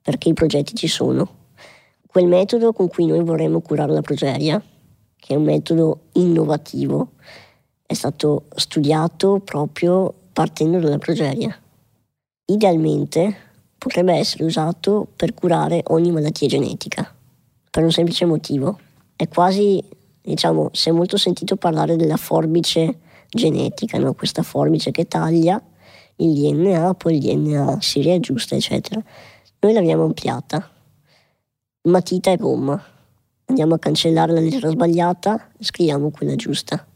[0.02, 1.43] perché i progetti ci sono.
[2.14, 4.62] Quel metodo con cui noi vorremmo curare la progeria,
[5.16, 7.14] che è un metodo innovativo,
[7.84, 11.58] è stato studiato proprio partendo dalla progeria
[12.44, 13.36] idealmente
[13.78, 17.12] potrebbe essere usato per curare ogni malattia genetica,
[17.68, 18.78] per un semplice motivo.
[19.16, 19.82] È quasi,
[20.22, 24.14] diciamo, si è molto sentito parlare della forbice genetica, no?
[24.14, 25.60] questa forbice che taglia
[26.18, 29.02] il DNA, poi il DNA si riaggiusta, eccetera.
[29.58, 30.70] Noi l'abbiamo ampliata,
[31.84, 32.82] matita e gomma.
[33.46, 36.86] Andiamo a cancellare la lettera sbagliata, scriviamo quella giusta.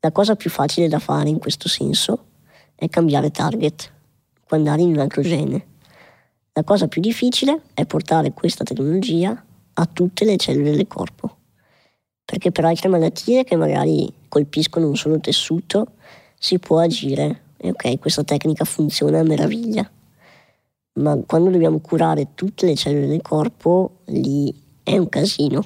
[0.00, 2.24] La cosa più facile da fare in questo senso
[2.74, 3.92] è cambiare target
[4.54, 5.66] andare in un altro gene.
[6.52, 9.44] La cosa più difficile è portare questa tecnologia
[9.74, 11.36] a tutte le cellule del corpo,
[12.24, 15.94] perché per altre malattie che magari colpiscono un solo tessuto
[16.38, 19.88] si può agire e ok, questa tecnica funziona a meraviglia,
[20.94, 25.64] ma quando dobbiamo curare tutte le cellule del corpo lì è un casino,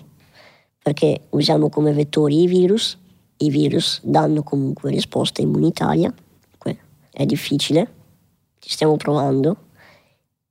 [0.82, 2.98] perché usiamo come vettori i virus,
[3.38, 6.12] i virus danno comunque risposta immunitaria,
[7.18, 7.90] è difficile,
[8.60, 9.56] ci stiamo provando.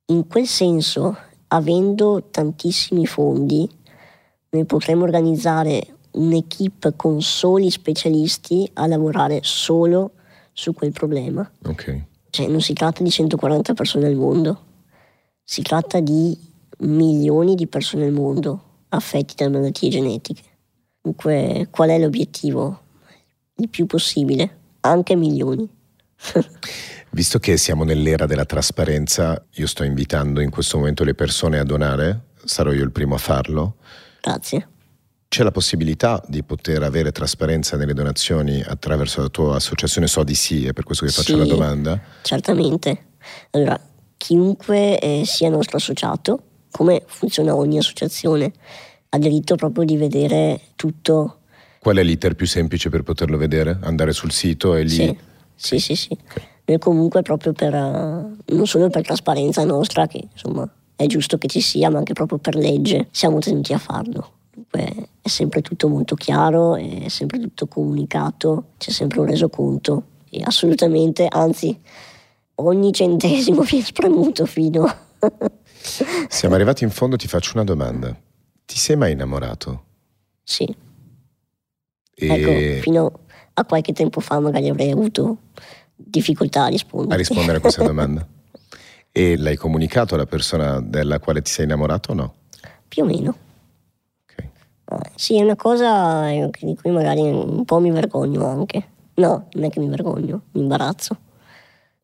[0.08, 1.16] In quel senso,
[1.48, 3.70] avendo tantissimi fondi,
[4.50, 10.12] noi potremmo organizzare un'equipe con soli specialisti a lavorare solo
[10.52, 11.50] su quel problema.
[11.64, 12.02] Ok.
[12.30, 14.64] Cioè non si tratta di 140 persone al mondo,
[15.50, 16.38] si tratta di
[16.80, 20.42] milioni di persone al mondo affetti da malattie genetiche.
[21.02, 22.82] Dunque, qual è l'obiettivo?
[23.56, 25.66] Il più possibile, anche milioni.
[27.12, 31.64] Visto che siamo nell'era della trasparenza, io sto invitando in questo momento le persone a
[31.64, 33.78] donare, sarò io il primo a farlo.
[34.20, 34.68] Grazie.
[35.30, 40.36] C'è la possibilità di poter avere trasparenza nelle donazioni attraverso la tua associazione So di
[40.36, 42.02] sì, è per questo che faccio sì, la domanda?
[42.22, 43.06] Certamente.
[43.52, 43.80] Allora,
[44.28, 48.52] chiunque eh, sia nostro associato, come funziona ogni associazione,
[49.08, 51.38] ha diritto proprio di vedere tutto.
[51.80, 53.80] Qual è l'iter più semplice per poterlo vedere?
[53.84, 54.90] Andare sul sito e lì...
[54.90, 55.18] Sì,
[55.56, 55.96] sì, sì.
[55.96, 56.10] sì.
[56.12, 56.44] Okay.
[56.66, 61.48] Noi comunque proprio per, eh, non solo per trasparenza nostra, che insomma è giusto che
[61.48, 64.32] ci sia, ma anche proprio per legge siamo tenuti a farlo.
[64.52, 70.42] Dunque è sempre tutto molto chiaro, è sempre tutto comunicato, c'è sempre un resoconto e
[70.44, 71.80] assolutamente, anzi,
[72.58, 74.86] ogni centesimo viene spremuto fino.
[76.30, 78.16] Siamo arrivati in fondo, ti faccio una domanda.
[78.66, 79.84] Ti sei mai innamorato?
[80.44, 80.64] Sì.
[82.14, 82.28] E...
[82.28, 83.20] Ecco, fino
[83.54, 85.38] a qualche tempo fa magari avrei avuto
[85.96, 87.16] difficoltà a rispondere.
[87.16, 88.26] A rispondere a questa domanda.
[89.12, 92.34] E l'hai comunicato alla persona della quale ti sei innamorato o no?
[92.88, 93.36] Più o meno.
[94.24, 94.50] Okay.
[94.86, 98.96] Ah, sì, è una cosa di cui magari un po' mi vergogno anche.
[99.16, 101.18] No, non è che mi vergogno, mi imbarazzo.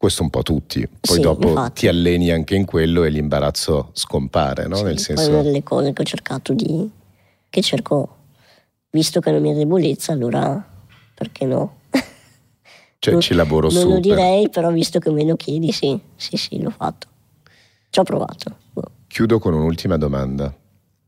[0.04, 0.86] Questo un po' tutti.
[0.86, 1.80] Poi sì, dopo infatti.
[1.80, 4.76] ti alleni anche in quello e l'imbarazzo scompare, no?
[4.76, 5.24] Sì, Nel senso...
[5.24, 6.92] È una delle cose che ho cercato di...
[7.50, 8.18] che cerco,
[8.90, 10.62] visto che è una mia debolezza, allora
[11.14, 11.78] perché no?
[13.00, 13.88] Cioè, ci lavoro non su.
[13.88, 17.08] Non lo direi, però visto che me lo chiedi, sì, sì, sì, l'ho fatto.
[17.90, 18.58] Ci ho provato.
[19.08, 20.54] Chiudo con un'ultima domanda.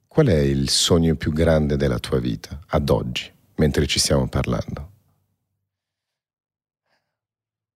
[0.07, 4.91] Qual è il sogno più grande della tua vita, ad oggi, mentre ci stiamo parlando?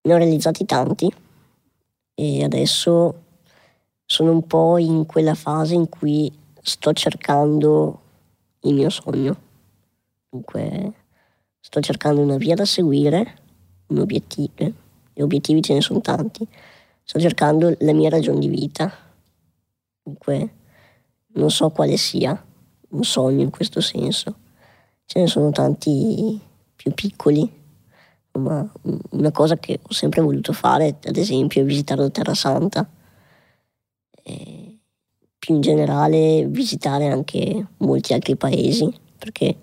[0.02, 1.12] Ne ho realizzati tanti
[2.14, 3.22] e adesso
[4.04, 6.32] sono un po' in quella fase in cui
[6.62, 8.00] sto cercando
[8.60, 9.36] il mio sogno.
[10.28, 10.92] Dunque,
[11.60, 13.38] sto cercando una via da seguire
[13.88, 14.72] un obiettivo,
[15.12, 16.46] gli obiettivi ce ne sono tanti,
[17.02, 18.92] sto cercando la mia ragione di vita,
[20.02, 20.54] dunque
[21.34, 22.44] non so quale sia
[22.90, 24.34] un sogno in questo senso,
[25.04, 26.40] ce ne sono tanti
[26.74, 27.59] più piccoli.
[28.32, 28.72] Ma
[29.10, 32.88] una cosa che ho sempre voluto fare, ad esempio, è visitare la Terra Santa.
[34.22, 34.78] E
[35.38, 39.58] più in generale visitare anche molti altri paesi, perché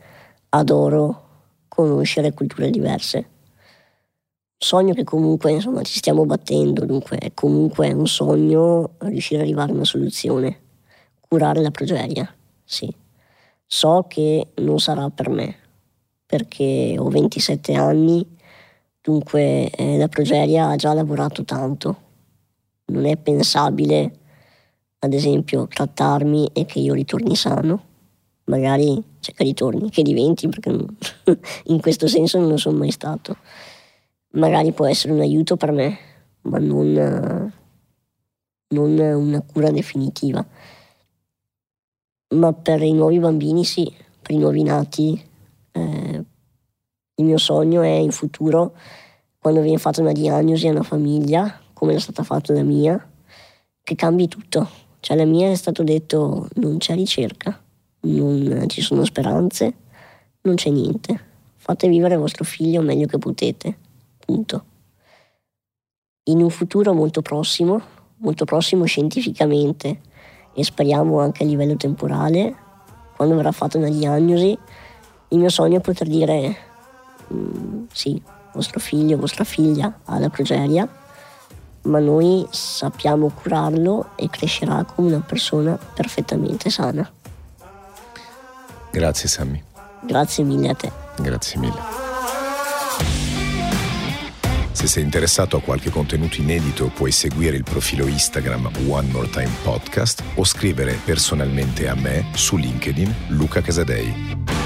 [0.49, 1.23] adoro
[1.67, 3.29] conoscere culture diverse.
[4.57, 9.71] Sogno che comunque insomma ci stiamo battendo, dunque è comunque un sogno riuscire ad arrivare
[9.71, 10.61] a una soluzione,
[11.19, 12.91] curare la progeria, sì.
[13.67, 15.55] So che non sarà per me,
[16.25, 18.36] perché ho 27 anni,
[19.07, 22.05] dunque eh, la progeria ha già lavorato tanto.
[22.87, 24.19] Non è pensabile,
[24.99, 27.85] ad esempio, trattarmi e che io ritorni sano.
[28.45, 30.71] Magari, cioè che ritorni, che diventi, perché
[31.65, 33.37] in questo senso non lo sono mai stato.
[34.31, 35.97] Magari può essere un aiuto per me,
[36.41, 37.53] ma non,
[38.67, 40.45] non una cura definitiva
[42.35, 43.89] ma per i nuovi bambini sì,
[44.21, 45.21] per i nuovi nati.
[45.71, 46.25] Eh,
[47.19, 48.73] il mio sogno è in futuro,
[49.39, 53.09] quando viene fatta una diagnosi a una famiglia, come è stata fatta la mia,
[53.83, 54.67] che cambi tutto.
[54.99, 57.59] Cioè la mia è stato detto non c'è ricerca,
[58.01, 59.73] non ci sono speranze,
[60.41, 61.25] non c'è niente.
[61.55, 63.77] Fate vivere vostro figlio meglio che potete.
[64.19, 64.65] Punto.
[66.25, 67.81] In un futuro molto prossimo,
[68.17, 70.01] molto prossimo scientificamente,
[70.53, 72.55] e speriamo anche a livello temporale,
[73.15, 74.57] quando verrà fatta una diagnosi,
[75.29, 76.57] il mio sogno è poter dire
[77.33, 78.21] mm, sì,
[78.53, 80.87] vostro figlio, vostra figlia ha la progeria,
[81.83, 87.09] ma noi sappiamo curarlo e crescerà come una persona perfettamente sana.
[88.91, 89.63] Grazie Sammy.
[90.01, 90.91] Grazie mille a te.
[91.19, 92.05] Grazie mille.
[94.71, 99.49] Se sei interessato a qualche contenuto inedito puoi seguire il profilo Instagram One More Time
[99.63, 104.56] Podcast o scrivere personalmente a me su LinkedIn Luca Casadei.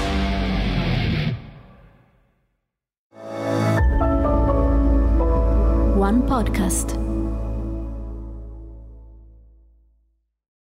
[6.02, 7.01] One Podcast